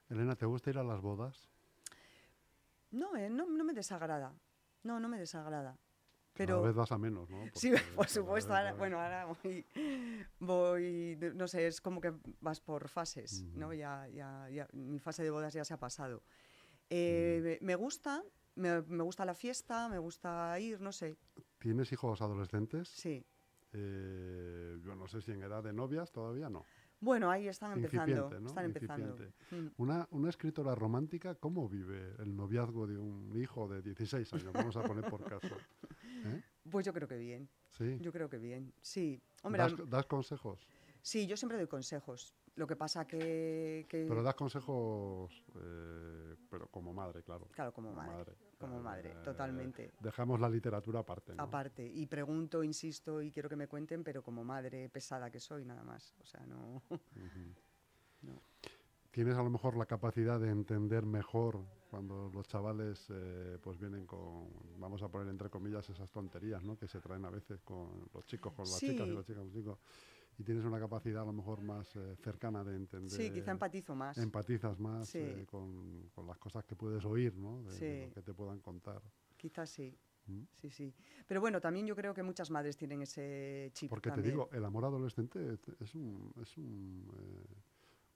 Elena, 0.09 0.35
¿te 0.35 0.45
gusta 0.45 0.69
ir 0.69 0.77
a 0.77 0.83
las 0.83 1.01
bodas? 1.01 1.49
No, 2.91 3.15
eh, 3.15 3.29
no, 3.29 3.45
no 3.45 3.63
me 3.63 3.73
desagrada. 3.73 4.33
No, 4.83 4.99
no 4.99 5.09
me 5.09 5.17
desagrada. 5.17 5.77
Cada 6.37 6.45
Pero 6.45 6.63
vez 6.63 6.75
vas 6.75 6.91
a 6.91 6.97
menos, 6.97 7.29
¿no? 7.29 7.49
sí, 7.55 7.71
por 7.95 8.05
cada 8.05 8.09
supuesto. 8.09 8.53
Ahora, 8.55 8.73
bueno, 8.73 8.99
ahora 9.01 9.25
voy, 9.25 9.65
voy, 10.39 11.17
no 11.35 11.47
sé, 11.47 11.67
es 11.67 11.81
como 11.81 11.99
que 12.01 12.13
vas 12.41 12.59
por 12.59 12.87
fases, 12.89 13.45
¿no? 13.55 13.73
Ya, 13.73 14.07
ya, 14.09 14.47
ya, 14.49 14.67
mi 14.73 14.99
fase 14.99 15.23
de 15.23 15.31
bodas 15.31 15.53
ya 15.53 15.65
se 15.65 15.73
ha 15.73 15.79
pasado. 15.79 16.23
Eh, 16.89 17.41
me- 17.43 17.59
Me 17.67 17.75
gusta, 17.75 18.23
me, 18.55 18.81
me 18.83 19.03
gusta 19.03 19.25
la 19.25 19.33
fiesta, 19.33 19.89
me 19.89 19.97
gusta 19.99 20.57
ir, 20.59 20.79
no 20.79 20.91
sé, 20.91 21.17
¿Tienes 21.59 21.91
hijos 21.91 22.21
adolescentes? 22.21 22.89
sí. 22.89 23.25
Eh, 23.73 24.77
yo 24.81 24.95
no 24.95 25.07
sé 25.07 25.21
si 25.21 25.31
en 25.31 25.43
edad 25.43 25.63
de 25.63 25.73
novias 25.73 26.11
todavía 26.11 26.49
no. 26.49 26.65
Bueno, 26.99 27.29
ahí 27.29 27.47
están 27.47 27.73
empezando, 27.73 28.29
¿no? 28.39 28.47
están 28.47 28.65
empezando. 28.65 29.15
Mm. 29.51 29.67
Una, 29.77 30.07
una 30.11 30.29
escritora 30.29 30.73
romántica, 30.73 31.35
¿cómo 31.35 31.69
vive 31.69 32.15
el 32.19 32.35
noviazgo 32.35 32.87
de 32.87 32.97
un 32.97 33.35
hijo 33.39 33.67
de 33.67 33.81
16 33.81 34.33
años? 34.33 34.51
Vamos 34.53 34.75
a 34.77 34.81
poner 34.83 35.05
por 35.09 35.23
caso. 35.23 35.55
¿Eh? 36.25 36.41
Pues 36.69 36.85
yo 36.85 36.93
creo 36.93 37.07
que 37.07 37.17
bien, 37.17 37.47
Sí. 37.77 37.97
yo 38.01 38.11
creo 38.11 38.29
que 38.29 38.39
bien, 38.39 38.73
sí. 38.81 39.21
Hombre, 39.43 39.61
¿Das, 39.61 39.73
das 39.89 40.05
consejos? 40.07 40.67
Sí, 41.07 41.25
yo 41.25 41.37
siempre 41.37 41.57
doy 41.57 41.67
consejos. 41.67 42.35
Lo 42.55 42.67
que 42.67 42.75
pasa 42.75 43.07
que... 43.07 43.85
que 43.87 44.05
Pero 44.07 44.23
das 44.23 44.35
consejos, 44.35 45.31
eh, 45.55 46.35
pero 46.49 46.67
como 46.67 46.93
madre, 46.93 47.23
claro. 47.23 47.47
Claro, 47.51 47.71
como 47.71 47.93
madre. 47.93 48.33
Como 48.59 48.79
Eh, 48.79 48.83
madre, 48.83 49.15
totalmente. 49.23 49.91
Dejamos 49.99 50.39
la 50.39 50.49
literatura 50.49 50.99
aparte, 50.99 51.35
¿no? 51.35 51.43
Aparte, 51.43 51.85
y 51.85 52.05
pregunto, 52.07 52.63
insisto 52.63 53.21
y 53.21 53.31
quiero 53.31 53.47
que 53.47 53.55
me 53.55 53.67
cuenten, 53.67 54.03
pero 54.03 54.23
como 54.23 54.43
madre 54.43 54.89
pesada 54.89 55.29
que 55.29 55.39
soy, 55.39 55.65
nada 55.65 55.83
más. 55.83 56.15
O 56.19 56.25
sea, 56.25 56.45
no. 56.45 56.81
Tienes 59.11 59.35
a 59.35 59.43
lo 59.43 59.49
mejor 59.49 59.77
la 59.77 59.85
capacidad 59.85 60.39
de 60.39 60.49
entender 60.49 61.05
mejor 61.05 61.63
cuando 61.89 62.29
los 62.33 62.47
chavales 62.47 63.07
eh, 63.09 63.57
pues 63.61 63.79
vienen 63.79 64.05
con, 64.05 64.49
vamos 64.77 65.01
a 65.01 65.07
poner 65.07 65.29
entre 65.29 65.49
comillas, 65.49 65.89
esas 65.89 66.11
tonterías 66.11 66.63
¿no? 66.63 66.77
que 66.77 66.87
se 66.87 66.99
traen 66.99 67.23
a 67.25 67.29
veces 67.29 67.61
con 67.61 68.09
los 68.13 68.25
chicos, 68.25 68.53
con 68.53 68.65
las 68.65 68.79
chicas 68.79 69.07
y 69.07 69.11
las 69.11 69.25
chicas 69.25 69.43
con 69.43 69.47
los 69.47 69.55
chicos. 69.55 69.79
Y 70.39 70.43
tienes 70.43 70.63
una 70.65 70.79
capacidad 70.79 71.23
a 71.23 71.25
lo 71.25 71.33
mejor 71.33 71.61
más 71.63 71.95
eh, 71.95 72.15
cercana 72.17 72.63
de 72.63 72.75
entender. 72.75 73.09
Sí, 73.09 73.31
quizá 73.31 73.51
empatizo 73.51 73.95
más. 73.95 74.17
Empatizas 74.19 74.79
más 74.79 75.09
Sí. 75.09 75.17
eh, 75.19 75.45
con, 75.49 76.09
con 76.13 76.27
las 76.27 76.37
cosas 76.37 76.63
que 76.65 76.75
puedes 76.75 77.03
oír, 77.05 77.35
¿no? 77.35 77.63
De, 77.63 77.71
de 77.71 77.77
Sí. 77.77 78.07
lo 78.09 78.13
que 78.13 78.21
te 78.21 78.33
puedan 78.33 78.59
contar. 78.59 79.01
Quizás 79.35 79.69
sí. 79.69 79.97
¿Mm? 80.27 80.43
Sí, 80.53 80.69
sí. 80.69 80.93
Pero 81.25 81.41
bueno, 81.41 81.59
también 81.59 81.87
yo 81.87 81.95
creo 81.95 82.13
que 82.13 82.21
muchas 82.21 82.51
madres 82.51 82.77
tienen 82.77 83.01
ese 83.01 83.71
chip. 83.73 83.89
Porque 83.89 84.11
te 84.11 84.21
digo, 84.21 84.49
el 84.51 84.63
amor 84.65 84.85
adolescente 84.85 85.57
es 85.79 85.95
un, 85.95 86.33
es 86.41 86.55
un, 86.57 87.09
eh, 87.17 87.55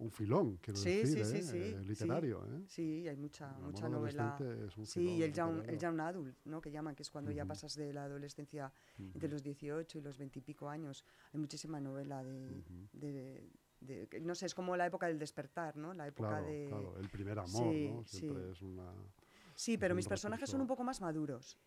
un 0.01 0.11
filón, 0.11 0.57
quiero 0.57 0.79
Sí, 0.79 0.89
decir, 0.89 1.25
sí, 1.25 1.37
¿eh? 1.37 1.41
sí, 1.43 1.57
Eh, 1.57 1.83
literario. 1.85 2.43
¿eh? 2.45 2.63
Sí, 2.67 3.07
hay 3.07 3.15
mucha, 3.17 3.47
mucha 3.59 3.87
novela. 3.87 4.35
adolescente 4.35 4.65
es 4.67 4.77
un 4.77 4.85
Sí, 4.85 5.01
y 5.17 5.23
el 5.23 5.31
young, 5.31 5.63
el 5.67 5.77
young 5.77 5.99
adult, 6.01 6.35
¿no? 6.45 6.59
Que 6.59 6.71
llaman, 6.71 6.95
que 6.95 7.03
es 7.03 7.09
cuando 7.11 7.31
ya 7.31 7.45
pasas 7.45 7.75
de 7.75 7.93
la 7.93 8.05
adolescencia 8.05 8.71
entre 8.97 9.29
los 9.29 9.43
18 9.43 9.97
y 9.99 10.01
los 10.01 10.17
20 10.17 10.39
y 10.39 10.41
pico 10.41 10.67
años. 10.69 11.05
Hay 11.33 11.39
muchísima 11.39 11.79
novela 11.79 12.23
de, 12.23 13.49
no 14.21 14.35
sé, 14.35 14.45
es 14.47 14.55
como 14.55 14.75
la 14.75 14.85
época 14.87 15.07
del 15.07 15.19
despertar, 15.19 15.75
¿no? 15.77 15.93
La 15.93 16.07
época 16.07 16.29
Claro, 16.29 16.45
de... 16.47 16.65
claro, 16.67 16.97
el 16.97 17.09
primer 17.09 17.39
amor, 17.39 17.73
Sí, 17.73 17.91
¿no? 17.91 18.03
Siempre 18.05 18.43
sí. 18.45 18.51
es 18.51 18.61
una... 18.61 18.91
Sí, 19.55 19.77
pero 19.77 19.93
mis 19.93 20.07
personajes 20.07 20.49
son 20.49 20.61
un 20.61 20.67
poco 20.67 20.83
más 20.83 21.01
maduros, 21.01 21.57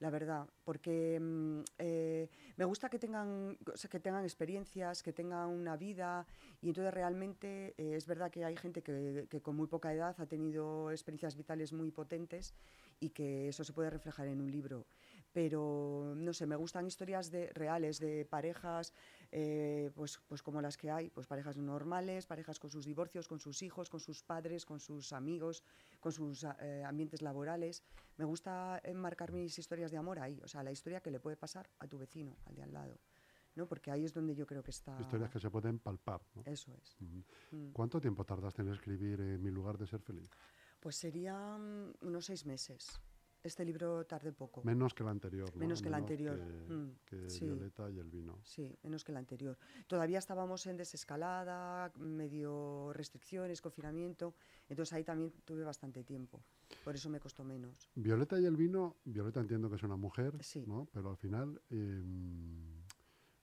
la 0.00 0.10
verdad, 0.10 0.46
porque 0.64 1.18
mm, 1.20 1.60
eh, 1.78 2.28
me 2.56 2.64
gusta 2.64 2.88
que 2.88 2.98
tengan, 2.98 3.58
o 3.72 3.76
sea, 3.76 3.90
que 3.90 4.00
tengan 4.00 4.24
experiencias, 4.24 5.02
que 5.02 5.12
tengan 5.12 5.48
una 5.48 5.76
vida, 5.76 6.26
y 6.60 6.68
entonces 6.68 6.94
realmente 6.94 7.74
eh, 7.76 7.96
es 7.96 8.06
verdad 8.06 8.30
que 8.30 8.44
hay 8.44 8.56
gente 8.56 8.82
que, 8.82 9.26
que 9.28 9.40
con 9.40 9.56
muy 9.56 9.66
poca 9.66 9.92
edad 9.92 10.14
ha 10.18 10.26
tenido 10.26 10.90
experiencias 10.90 11.36
vitales 11.36 11.72
muy 11.72 11.90
potentes 11.90 12.54
y 13.00 13.10
que 13.10 13.48
eso 13.48 13.64
se 13.64 13.72
puede 13.72 13.90
reflejar 13.90 14.28
en 14.28 14.40
un 14.40 14.50
libro. 14.50 14.86
Pero, 15.32 16.14
no 16.16 16.32
sé, 16.32 16.46
me 16.46 16.56
gustan 16.56 16.86
historias 16.86 17.30
de, 17.30 17.48
reales 17.52 17.98
de 17.98 18.24
parejas, 18.24 18.92
eh, 19.30 19.90
pues, 19.94 20.18
pues 20.26 20.42
como 20.42 20.60
las 20.62 20.76
que 20.76 20.90
hay, 20.90 21.10
pues 21.10 21.26
parejas 21.26 21.56
normales, 21.56 22.26
parejas 22.26 22.58
con 22.58 22.70
sus 22.70 22.84
divorcios, 22.84 23.28
con 23.28 23.40
sus 23.40 23.62
hijos, 23.62 23.90
con 23.90 24.00
sus 24.00 24.22
padres, 24.22 24.64
con 24.64 24.80
sus 24.80 25.12
amigos, 25.12 25.62
con 26.00 26.12
sus 26.12 26.44
eh, 26.60 26.82
ambientes 26.84 27.20
laborales. 27.20 27.82
Me 28.16 28.24
gusta 28.24 28.80
enmarcar 28.84 29.32
mis 29.32 29.58
historias 29.58 29.90
de 29.90 29.98
amor 29.98 30.18
ahí, 30.18 30.40
o 30.42 30.48
sea, 30.48 30.62
la 30.62 30.72
historia 30.72 31.00
que 31.00 31.10
le 31.10 31.20
puede 31.20 31.36
pasar 31.36 31.68
a 31.78 31.86
tu 31.86 31.98
vecino, 31.98 32.36
al 32.46 32.54
de 32.54 32.62
al 32.62 32.72
lado, 32.72 32.98
¿no? 33.54 33.66
Porque 33.66 33.90
ahí 33.90 34.04
es 34.04 34.14
donde 34.14 34.34
yo 34.34 34.46
creo 34.46 34.62
que 34.62 34.70
está... 34.70 34.98
Historias 35.00 35.30
que 35.30 35.40
se 35.40 35.50
pueden 35.50 35.78
palpar, 35.78 36.22
¿no? 36.34 36.42
Eso 36.46 36.72
es. 36.82 36.96
Mm. 37.00 37.72
¿Cuánto 37.72 38.00
tiempo 38.00 38.24
tardaste 38.24 38.62
en 38.62 38.72
escribir 38.72 39.20
eh, 39.20 39.38
Mi 39.38 39.50
lugar 39.50 39.76
de 39.76 39.86
ser 39.86 40.00
feliz? 40.00 40.30
Pues 40.80 40.96
serían 40.96 41.92
unos 42.00 42.26
seis 42.26 42.46
meses. 42.46 43.00
Este 43.42 43.64
libro 43.64 44.04
tardé 44.04 44.32
poco. 44.32 44.62
Menos 44.64 44.92
que 44.94 45.02
el 45.04 45.08
anterior, 45.10 45.48
¿no? 45.54 45.60
Menos 45.60 45.80
que 45.80 45.88
el 45.88 45.94
anterior, 45.94 46.36
que- 46.38 46.72
mm, 46.74 46.98
que 47.06 47.30
sí. 47.30 47.44
Violeta 47.44 47.88
y 47.90 47.98
el 47.98 48.10
vino. 48.10 48.38
Sí, 48.42 48.76
menos 48.82 49.04
que 49.04 49.12
el 49.12 49.16
anterior. 49.18 49.56
Todavía 49.86 50.18
estábamos 50.18 50.66
en 50.66 50.76
desescalada, 50.76 51.92
medio 51.96 52.92
restricciones, 52.92 53.60
confinamiento, 53.62 54.34
entonces 54.68 54.92
ahí 54.92 55.04
también 55.04 55.32
tuve 55.44 55.62
bastante 55.62 56.02
tiempo. 56.02 56.42
Por 56.84 56.96
eso 56.96 57.08
me 57.10 57.20
costó 57.20 57.44
menos. 57.44 57.88
Violeta 57.94 58.40
y 58.40 58.44
el 58.44 58.56
vino, 58.56 58.96
Violeta 59.04 59.40
entiendo 59.40 59.70
que 59.70 59.76
es 59.76 59.82
una 59.84 59.96
mujer, 59.96 60.36
Sí. 60.42 60.64
¿no? 60.66 60.88
Pero 60.92 61.10
al 61.10 61.16
final 61.16 61.60
em, 61.70 62.82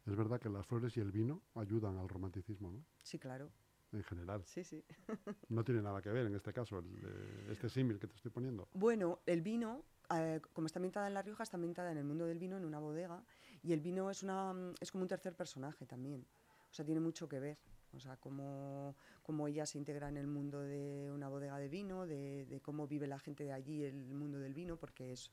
es 0.05 0.15
verdad 0.15 0.39
que 0.41 0.49
las 0.49 0.65
flores 0.67 0.95
y 0.97 0.99
el 0.99 1.12
vino 1.12 1.41
ayudan 1.55 1.97
al 1.97 2.10
romanticismo, 2.10 2.71
¿no? 2.71 2.84
Sí, 3.01 3.17
claro. 3.17 3.49
En 3.95 4.03
general. 4.03 4.43
Sí, 4.45 4.63
sí. 4.63 4.84
No 5.49 5.63
tiene 5.63 5.81
nada 5.81 6.01
que 6.01 6.10
ver 6.10 6.25
en 6.25 6.36
este 6.36 6.51
caso, 6.51 6.79
el, 6.79 6.86
eh, 6.86 7.51
este 7.51 7.69
símil 7.69 7.97
que 7.97 8.08
te 8.08 8.15
estoy 8.15 8.31
poniendo. 8.31 8.67
Bueno, 8.73 9.19
el 9.25 9.41
vino, 9.41 9.86
eh, 10.13 10.41
como 10.53 10.67
está 10.67 10.79
ambientada 10.79 11.08
en 11.08 11.13
La 11.13 11.21
Rioja, 11.21 11.43
está 11.43 11.55
ambientada 11.55 11.91
en 11.91 11.97
el 11.97 12.03
mundo 12.03 12.25
del 12.25 12.38
vino, 12.38 12.58
en 12.58 12.65
una 12.65 12.79
bodega, 12.79 13.23
y 13.63 13.71
el 13.71 13.79
vino 13.79 14.12
es, 14.12 14.21
una, 14.23 14.53
es 14.81 14.91
como 14.91 15.03
un 15.03 15.08
tercer 15.08 15.34
personaje 15.36 15.86
también. 15.86 16.25
O 16.69 16.73
sea, 16.73 16.84
tiene 16.84 16.99
mucho 16.99 17.29
que 17.29 17.39
ver. 17.39 17.58
O 17.93 17.99
sea, 18.01 18.17
cómo, 18.17 18.97
cómo 19.23 19.47
ella 19.47 19.65
se 19.65 19.77
integra 19.77 20.10
en 20.10 20.17
el 20.17 20.27
mundo 20.27 20.60
de 20.60 21.10
una 21.13 21.29
bodega 21.29 21.58
de 21.58 21.69
vino, 21.69 22.05
de, 22.05 22.45
de 22.45 22.60
cómo 22.60 22.88
vive 22.88 23.08
la 23.08 23.19
gente 23.19 23.45
de 23.45 23.53
allí 23.53 23.86
el 23.86 24.13
mundo 24.13 24.39
del 24.39 24.53
vino, 24.53 24.75
porque 24.75 25.13
es, 25.13 25.31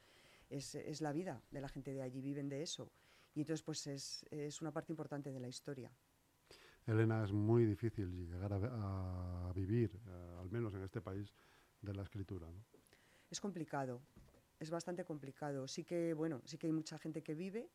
es, 0.49 0.77
es 0.77 1.01
la 1.01 1.13
vida 1.13 1.43
de 1.51 1.61
la 1.61 1.69
gente 1.69 1.93
de 1.93 2.03
allí, 2.03 2.21
viven 2.21 2.49
de 2.49 2.63
eso. 2.63 2.93
Y 3.35 3.41
entonces, 3.41 3.63
pues 3.65 3.87
es, 3.89 4.25
es 4.31 4.61
una 4.61 4.71
parte 4.71 4.93
importante 4.93 5.33
de 5.33 5.41
la 5.41 5.49
historia. 5.49 5.91
Elena, 6.87 7.25
es 7.25 7.33
muy 7.33 7.65
difícil 7.65 8.29
llegar 8.29 8.53
a, 8.53 9.49
a 9.49 9.53
vivir, 9.53 9.91
eh, 10.07 10.37
al 10.41 10.51
menos 10.51 10.75
en 10.75 10.83
este 10.83 11.01
país, 11.01 11.33
de 11.81 11.95
la 11.95 12.03
escritura, 12.03 12.47
¿no? 12.51 12.65
Es 13.31 13.41
complicado, 13.41 14.03
es 14.59 14.71
bastante 14.71 15.05
complicado. 15.05 15.67
Sí 15.67 15.85
que, 15.85 16.13
bueno, 16.15 16.43
sí 16.45 16.59
que 16.59 16.67
hay 16.67 16.73
mucha 16.73 16.99
gente 16.99 17.23
que 17.23 17.35
vive. 17.35 17.71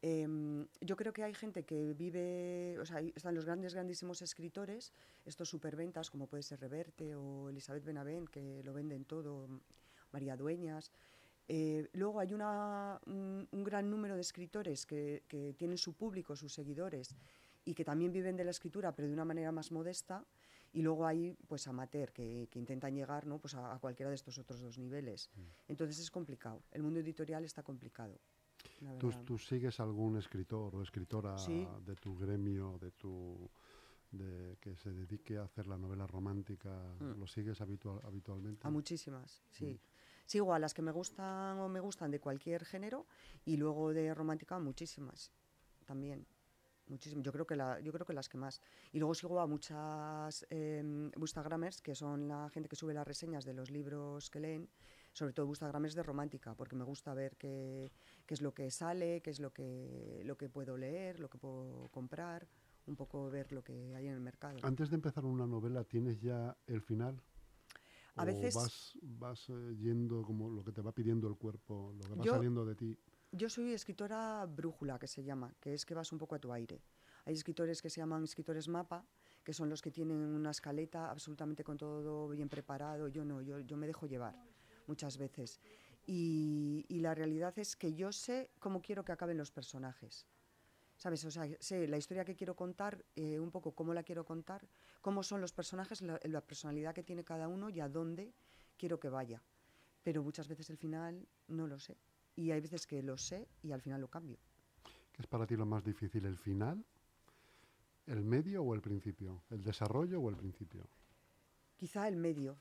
Em, 0.00 0.66
yo 0.80 0.96
creo 0.96 1.12
que 1.12 1.22
hay 1.22 1.34
gente 1.34 1.64
que 1.64 1.94
vive, 1.94 2.76
o 2.80 2.84
sea, 2.84 3.00
están 3.00 3.34
los 3.34 3.44
grandes, 3.44 3.74
grandísimos 3.74 4.20
escritores, 4.20 4.92
estos 5.24 5.48
superventas, 5.48 6.10
como 6.10 6.26
puede 6.26 6.42
ser 6.42 6.60
Reverte 6.60 7.14
o 7.14 7.48
Elizabeth 7.50 7.84
Benavent, 7.84 8.28
que 8.28 8.62
lo 8.64 8.72
venden 8.72 9.04
todo, 9.04 9.48
María 10.10 10.36
Dueñas. 10.36 10.90
Eh, 11.46 11.88
luego 11.92 12.18
hay 12.18 12.32
una, 12.34 13.00
un, 13.06 13.48
un 13.50 13.64
gran 13.64 13.90
número 13.90 14.14
de 14.14 14.22
escritores 14.22 14.86
que, 14.86 15.22
que 15.28 15.54
tienen 15.54 15.78
su 15.78 15.94
público, 15.94 16.34
sus 16.34 16.52
seguidores, 16.52 17.14
y 17.64 17.74
que 17.74 17.84
también 17.84 18.12
viven 18.12 18.36
de 18.36 18.44
la 18.44 18.50
escritura, 18.50 18.94
pero 18.94 19.08
de 19.08 19.14
una 19.14 19.24
manera 19.24 19.52
más 19.52 19.70
modesta. 19.72 20.24
Y 20.74 20.80
luego 20.80 21.06
hay 21.06 21.36
pues 21.46 21.66
amateur 21.68 22.12
que, 22.12 22.48
que 22.50 22.58
intentan 22.58 22.94
llegar 22.94 23.26
¿no? 23.26 23.38
pues 23.38 23.54
a, 23.54 23.74
a 23.74 23.78
cualquiera 23.78 24.08
de 24.08 24.14
estos 24.14 24.38
otros 24.38 24.60
dos 24.62 24.78
niveles. 24.78 25.30
Entonces 25.68 25.98
es 25.98 26.10
complicado. 26.10 26.62
El 26.70 26.82
mundo 26.82 27.00
editorial 27.00 27.44
está 27.44 27.62
complicado. 27.62 28.18
¿Tú, 28.98 29.12
tú 29.24 29.38
sigues 29.38 29.80
algún 29.80 30.16
escritor 30.16 30.74
o 30.74 30.82
escritora 30.82 31.36
Sí. 31.36 31.66
de 31.84 31.94
tu 31.96 32.16
gremio, 32.16 32.78
de 32.78 32.90
tu 32.92 33.50
de 34.12 34.56
que 34.60 34.76
se 34.76 34.90
dedique 34.92 35.38
a 35.38 35.44
hacer 35.44 35.66
la 35.66 35.76
novela 35.76 36.06
romántica? 36.06 36.70
Mm. 37.00 37.18
¿Lo 37.18 37.26
sigues 37.26 37.60
habitual, 37.60 38.00
habitualmente? 38.04 38.66
A 38.66 38.70
muchísimas, 38.70 39.42
sí. 39.50 39.74
Mm. 39.74 39.78
Sigo 40.26 40.54
a 40.54 40.58
las 40.58 40.72
que 40.72 40.82
me 40.82 40.92
gustan 40.92 41.58
o 41.58 41.68
me 41.68 41.80
gustan 41.80 42.10
de 42.10 42.20
cualquier 42.20 42.64
género 42.64 43.06
y 43.44 43.56
luego 43.56 43.92
de 43.92 44.14
romántica 44.14 44.58
muchísimas 44.58 45.32
también. 45.84 46.26
Muchísimas. 46.92 47.24
Yo 47.24 47.32
creo 47.32 47.46
que 47.46 47.56
la, 47.56 47.80
yo 47.80 47.90
creo 47.92 48.04
que 48.06 48.12
las 48.12 48.28
que 48.28 48.36
más. 48.36 48.60
Y 48.92 48.98
luego 48.98 49.14
sigo 49.14 49.40
a 49.40 49.46
muchas 49.46 50.46
eh, 50.50 51.10
que 51.82 51.94
son 51.94 52.28
la 52.28 52.48
gente 52.50 52.68
que 52.68 52.76
sube 52.76 52.92
las 52.92 53.06
reseñas 53.06 53.44
de 53.44 53.54
los 53.54 53.70
libros 53.70 54.28
que 54.30 54.40
leen, 54.40 54.68
sobre 55.12 55.32
todo 55.32 55.46
Bookstagramers 55.46 55.94
de 55.94 56.02
romántica, 56.02 56.54
porque 56.54 56.76
me 56.76 56.84
gusta 56.84 57.14
ver 57.14 57.36
qué, 57.36 57.90
qué 58.26 58.34
es 58.34 58.42
lo 58.42 58.52
que 58.52 58.70
sale, 58.70 59.22
qué 59.22 59.30
es 59.30 59.40
lo 59.40 59.52
que, 59.52 60.22
lo 60.24 60.36
que 60.36 60.48
puedo 60.50 60.76
leer, 60.76 61.18
lo 61.18 61.28
que 61.30 61.38
puedo 61.38 61.88
comprar, 61.88 62.46
un 62.86 62.94
poco 62.96 63.30
ver 63.30 63.52
lo 63.52 63.62
que 63.64 63.94
hay 63.94 64.06
en 64.08 64.14
el 64.14 64.20
mercado. 64.20 64.58
Antes 64.62 64.90
de 64.90 64.96
empezar 64.96 65.24
una 65.24 65.46
novela, 65.46 65.84
¿tienes 65.84 66.20
ya 66.20 66.54
el 66.66 66.82
final? 66.82 67.20
A 68.16 68.24
¿O 68.24 68.26
veces- 68.26 68.54
vas, 68.54 68.98
vas 69.02 69.48
eh, 69.48 69.74
yendo 69.78 70.22
como 70.22 70.50
lo 70.50 70.62
que 70.62 70.72
te 70.72 70.82
va 70.82 70.92
pidiendo 70.92 71.26
el 71.26 71.36
cuerpo, 71.36 71.94
lo 71.96 72.04
que 72.06 72.14
va 72.16 72.24
Yo- 72.24 72.34
saliendo 72.34 72.66
de 72.66 72.74
ti? 72.74 72.98
Yo 73.34 73.48
soy 73.48 73.72
escritora 73.72 74.44
brújula, 74.44 74.98
que 74.98 75.06
se 75.06 75.24
llama, 75.24 75.54
que 75.58 75.72
es 75.72 75.86
que 75.86 75.94
vas 75.94 76.12
un 76.12 76.18
poco 76.18 76.34
a 76.34 76.38
tu 76.38 76.52
aire. 76.52 76.82
Hay 77.24 77.32
escritores 77.32 77.80
que 77.80 77.88
se 77.88 77.98
llaman 77.98 78.24
escritores 78.24 78.68
mapa, 78.68 79.06
que 79.42 79.54
son 79.54 79.70
los 79.70 79.80
que 79.80 79.90
tienen 79.90 80.18
una 80.18 80.50
escaleta 80.50 81.10
absolutamente 81.10 81.64
con 81.64 81.78
todo 81.78 82.28
bien 82.28 82.50
preparado. 82.50 83.08
Yo 83.08 83.24
no, 83.24 83.40
yo, 83.40 83.58
yo 83.60 83.78
me 83.78 83.86
dejo 83.86 84.06
llevar 84.06 84.36
muchas 84.86 85.16
veces. 85.16 85.60
Y, 86.06 86.84
la 86.90 87.14
realidad 87.14 87.58
es 87.58 87.74
que 87.74 87.94
yo 87.94 88.12
sé 88.12 88.50
cómo 88.58 88.82
quiero 88.82 89.02
que 89.02 89.12
acaben 89.12 89.38
los 89.38 89.50
personajes. 89.50 90.26
¿Sabes? 90.98 91.24
O 91.24 91.30
sea, 91.30 91.48
sé 91.58 91.88
la 91.88 91.96
historia 91.96 92.26
que 92.26 92.36
quiero 92.36 92.54
contar, 92.54 93.02
eh, 93.16 93.40
un 93.40 93.50
poco 93.50 93.72
cómo 93.72 93.94
la 93.94 94.02
quiero 94.02 94.26
contar, 94.26 94.68
cómo 95.00 95.22
son 95.22 95.40
los 95.40 95.54
personajes, 95.54 96.02
la, 96.02 96.20
la 96.24 96.42
personalidad 96.42 96.94
que 96.94 97.02
tiene 97.02 97.24
cada 97.24 97.48
uno 97.48 97.70
y 97.70 97.80
a 97.80 97.88
dónde 97.88 98.34
quiero 98.76 99.00
que 99.00 99.08
vaya. 99.08 99.42
Pero 100.02 100.22
muchas 100.22 100.48
veces 100.48 100.68
el 100.68 100.76
final 100.76 101.26
no 101.48 101.66
lo 101.66 101.78
sé. 101.78 101.96
Y 102.36 102.50
hay 102.50 102.60
veces 102.60 102.86
que 102.86 103.02
lo 103.02 103.16
sé 103.16 103.46
y 103.62 103.72
al 103.72 103.80
final 103.82 104.00
lo 104.00 104.08
cambio. 104.08 104.38
¿Qué 105.12 105.22
es 105.22 105.26
para 105.26 105.46
ti 105.46 105.56
lo 105.56 105.66
más 105.66 105.84
difícil, 105.84 106.24
el 106.24 106.38
final, 106.38 106.82
el 108.06 108.22
medio 108.24 108.62
o 108.62 108.74
el 108.74 108.80
principio? 108.80 109.42
¿El 109.50 109.62
desarrollo 109.62 110.20
o 110.20 110.30
el 110.30 110.36
principio? 110.36 110.86
Quizá 111.76 112.08
el 112.08 112.16
medio, 112.16 112.56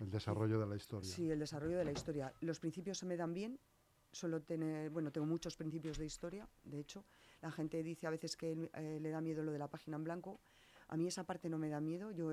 El 0.00 0.10
desarrollo 0.10 0.58
de 0.60 0.66
la 0.66 0.76
historia. 0.76 1.10
sí, 1.10 1.30
el 1.30 1.38
desarrollo 1.40 1.76
de 1.78 1.84
la 1.84 1.92
historia. 1.92 2.32
Los 2.40 2.60
principios 2.60 2.98
se 2.98 3.06
me 3.06 3.16
dan 3.16 3.34
bien, 3.34 3.58
solo 4.12 4.40
tener, 4.40 4.90
bueno, 4.90 5.10
tengo 5.10 5.26
muchos 5.26 5.56
principios 5.56 5.98
de 5.98 6.06
historia, 6.06 6.48
de 6.64 6.78
hecho. 6.80 7.04
La 7.42 7.50
gente 7.50 7.82
dice 7.82 8.06
a 8.06 8.10
veces 8.10 8.36
que 8.36 8.70
eh, 8.74 8.98
le 9.00 9.10
da 9.10 9.20
miedo 9.20 9.42
lo 9.42 9.52
de 9.52 9.58
la 9.58 9.68
página 9.68 9.96
en 9.96 10.04
blanco. 10.04 10.40
A 10.88 10.96
mí 10.96 11.06
esa 11.06 11.24
parte 11.24 11.50
no 11.50 11.58
me 11.58 11.68
da 11.68 11.80
miedo, 11.80 12.12
yo 12.12 12.30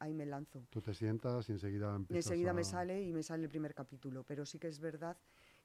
ahí, 0.00 0.12
me 0.12 0.26
lanzo. 0.26 0.66
Tú 0.70 0.82
te 0.82 0.92
sientas 0.92 1.48
y 1.48 1.52
enseguida 1.52 1.98
Y 2.10 2.16
enseguida 2.16 2.52
me 2.52 2.60
a- 2.60 2.64
sale 2.64 3.02
y 3.02 3.12
me 3.12 3.22
sale 3.22 3.44
el 3.44 3.48
primer 3.48 3.74
capítulo, 3.74 4.24
pero 4.24 4.44
sí 4.44 4.58
que 4.58 4.68
es 4.68 4.78
verdad 4.78 5.16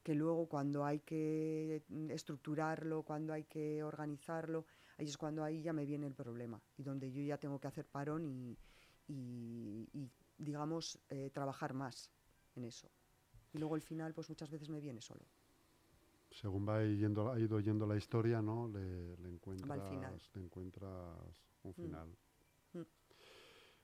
que 0.09 0.15
luego 0.15 0.47
cuando 0.49 0.83
hay 0.83 1.01
que 1.01 1.83
mm, 1.87 2.09
estructurarlo, 2.09 3.03
cuando 3.03 3.31
hay 3.31 3.43
que 3.43 3.83
organizarlo, 3.83 4.65
ahí 4.97 5.05
es 5.05 5.19
cuando 5.19 5.43
ahí 5.43 5.61
ya 5.61 5.71
me 5.71 5.85
viene 5.85 6.07
el 6.07 6.15
problema 6.15 6.59
y 6.77 6.81
donde 6.81 7.11
yo 7.11 7.21
ya 7.21 7.37
tengo 7.37 7.59
que 7.59 7.67
hacer 7.67 7.85
parón 7.85 8.25
y, 8.25 8.57
y- 9.07 9.87
y, 9.93 10.09
digamos, 10.39 10.99
eh, 11.09 11.29
trabajar 11.31 11.75
más 11.75 12.09
en 12.55 12.63
eso. 12.63 12.89
Y 13.53 13.59
luego 13.59 13.75
el 13.75 13.83
final, 13.83 14.15
pues 14.15 14.29
muchas 14.29 14.49
veces 14.49 14.67
me 14.69 14.79
viene 14.79 14.99
solo. 14.99 15.21
Según 16.31 16.67
va 16.67 16.83
yendo, 16.83 17.31
ha 17.31 17.39
ido 17.39 17.59
yendo 17.59 17.85
la 17.85 17.95
historia, 17.95 18.41
¿no? 18.41 18.67
Le, 18.67 19.15
le 19.17 19.29
encuentras, 19.29 20.31
le 20.33 20.41
encuentras 20.41 21.45
un 21.61 21.71
Mm. 21.77 21.81
final. 21.83 22.07
Mm. 22.07 22.28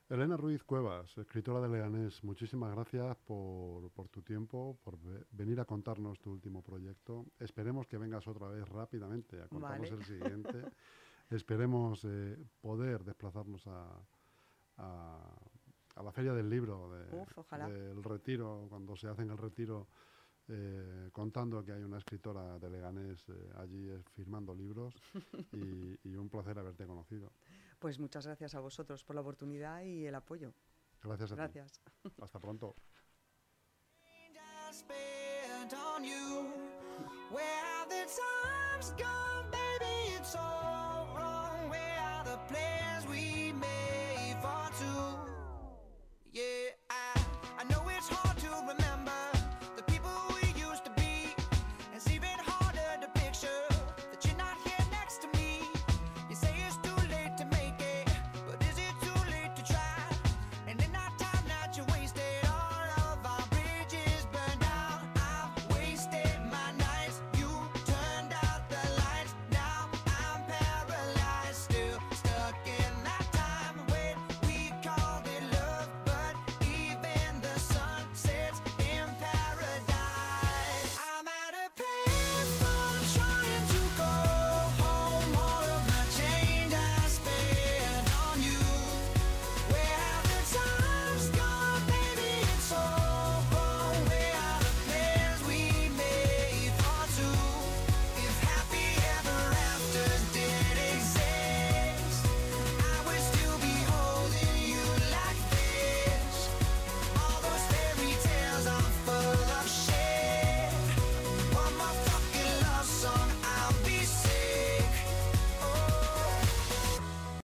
Elena 0.08 0.38
Ruiz 0.38 0.64
Cuevas, 0.64 1.18
escritora 1.18 1.60
de 1.62 1.68
Leganés, 1.70 2.24
muchísimas 2.24 2.72
gracias 2.76 3.18
por, 3.26 3.90
por 3.90 4.08
tu 4.10 4.22
tiempo, 4.22 4.78
por 4.84 5.00
ve- 5.02 5.26
venir 5.32 5.60
a 5.60 5.66
contarnos 5.66 6.20
tu 6.20 6.32
último 6.32 6.62
proyecto. 6.62 7.26
Esperemos 7.40 7.88
que 7.88 7.98
vengas 7.98 8.28
otra 8.28 8.48
vez 8.50 8.68
rápidamente 8.70 9.42
a 9.42 9.48
contarnos 9.48 9.90
Vale. 9.90 10.02
el 10.02 10.06
siguiente. 10.06 10.72
Esperemos 11.32 12.06
eh, 12.06 12.38
poder 12.62 13.04
desplazarnos 13.04 13.66
a, 13.66 14.00
a, 14.78 15.36
a 15.96 16.04
la 16.04 16.12
Feria 16.12 16.34
del 16.34 16.52
Libro 16.52 16.92
de- 16.92 17.16
Uf, 17.22 17.38
ojalá. 17.40 17.68
del 17.68 18.04
Retiro, 18.04 18.68
cuando 18.70 18.96
se 18.96 19.08
hacen 19.08 19.32
el 19.32 19.38
Retiro, 19.40 19.88
eh, 20.48 21.10
contando 21.14 21.66
que 21.66 21.72
hay 21.72 21.82
una 21.82 21.98
escritora 21.98 22.60
de 22.60 22.70
Leganés 22.70 23.28
eh, 23.30 23.50
allí 23.56 23.90
firmando 24.14 24.54
libros 24.54 24.94
y, 25.54 25.98
y 26.08 26.16
un 26.16 26.30
placer 26.30 26.60
haberte 26.60 26.86
conocido. 26.86 27.32
Pues 27.86 28.00
muchas 28.00 28.26
gracias 28.26 28.56
a 28.56 28.60
vosotros 28.62 29.04
por 29.04 29.16
la 29.16 29.22
oportunidad 29.22 29.84
y 29.84 30.08
el 30.08 30.16
apoyo. 30.16 30.56
Gracias 31.04 31.32
a 31.34 31.36
ti. 31.36 31.40
Gracias. 31.40 31.80
Hasta 32.20 32.40
pronto. 32.40 32.76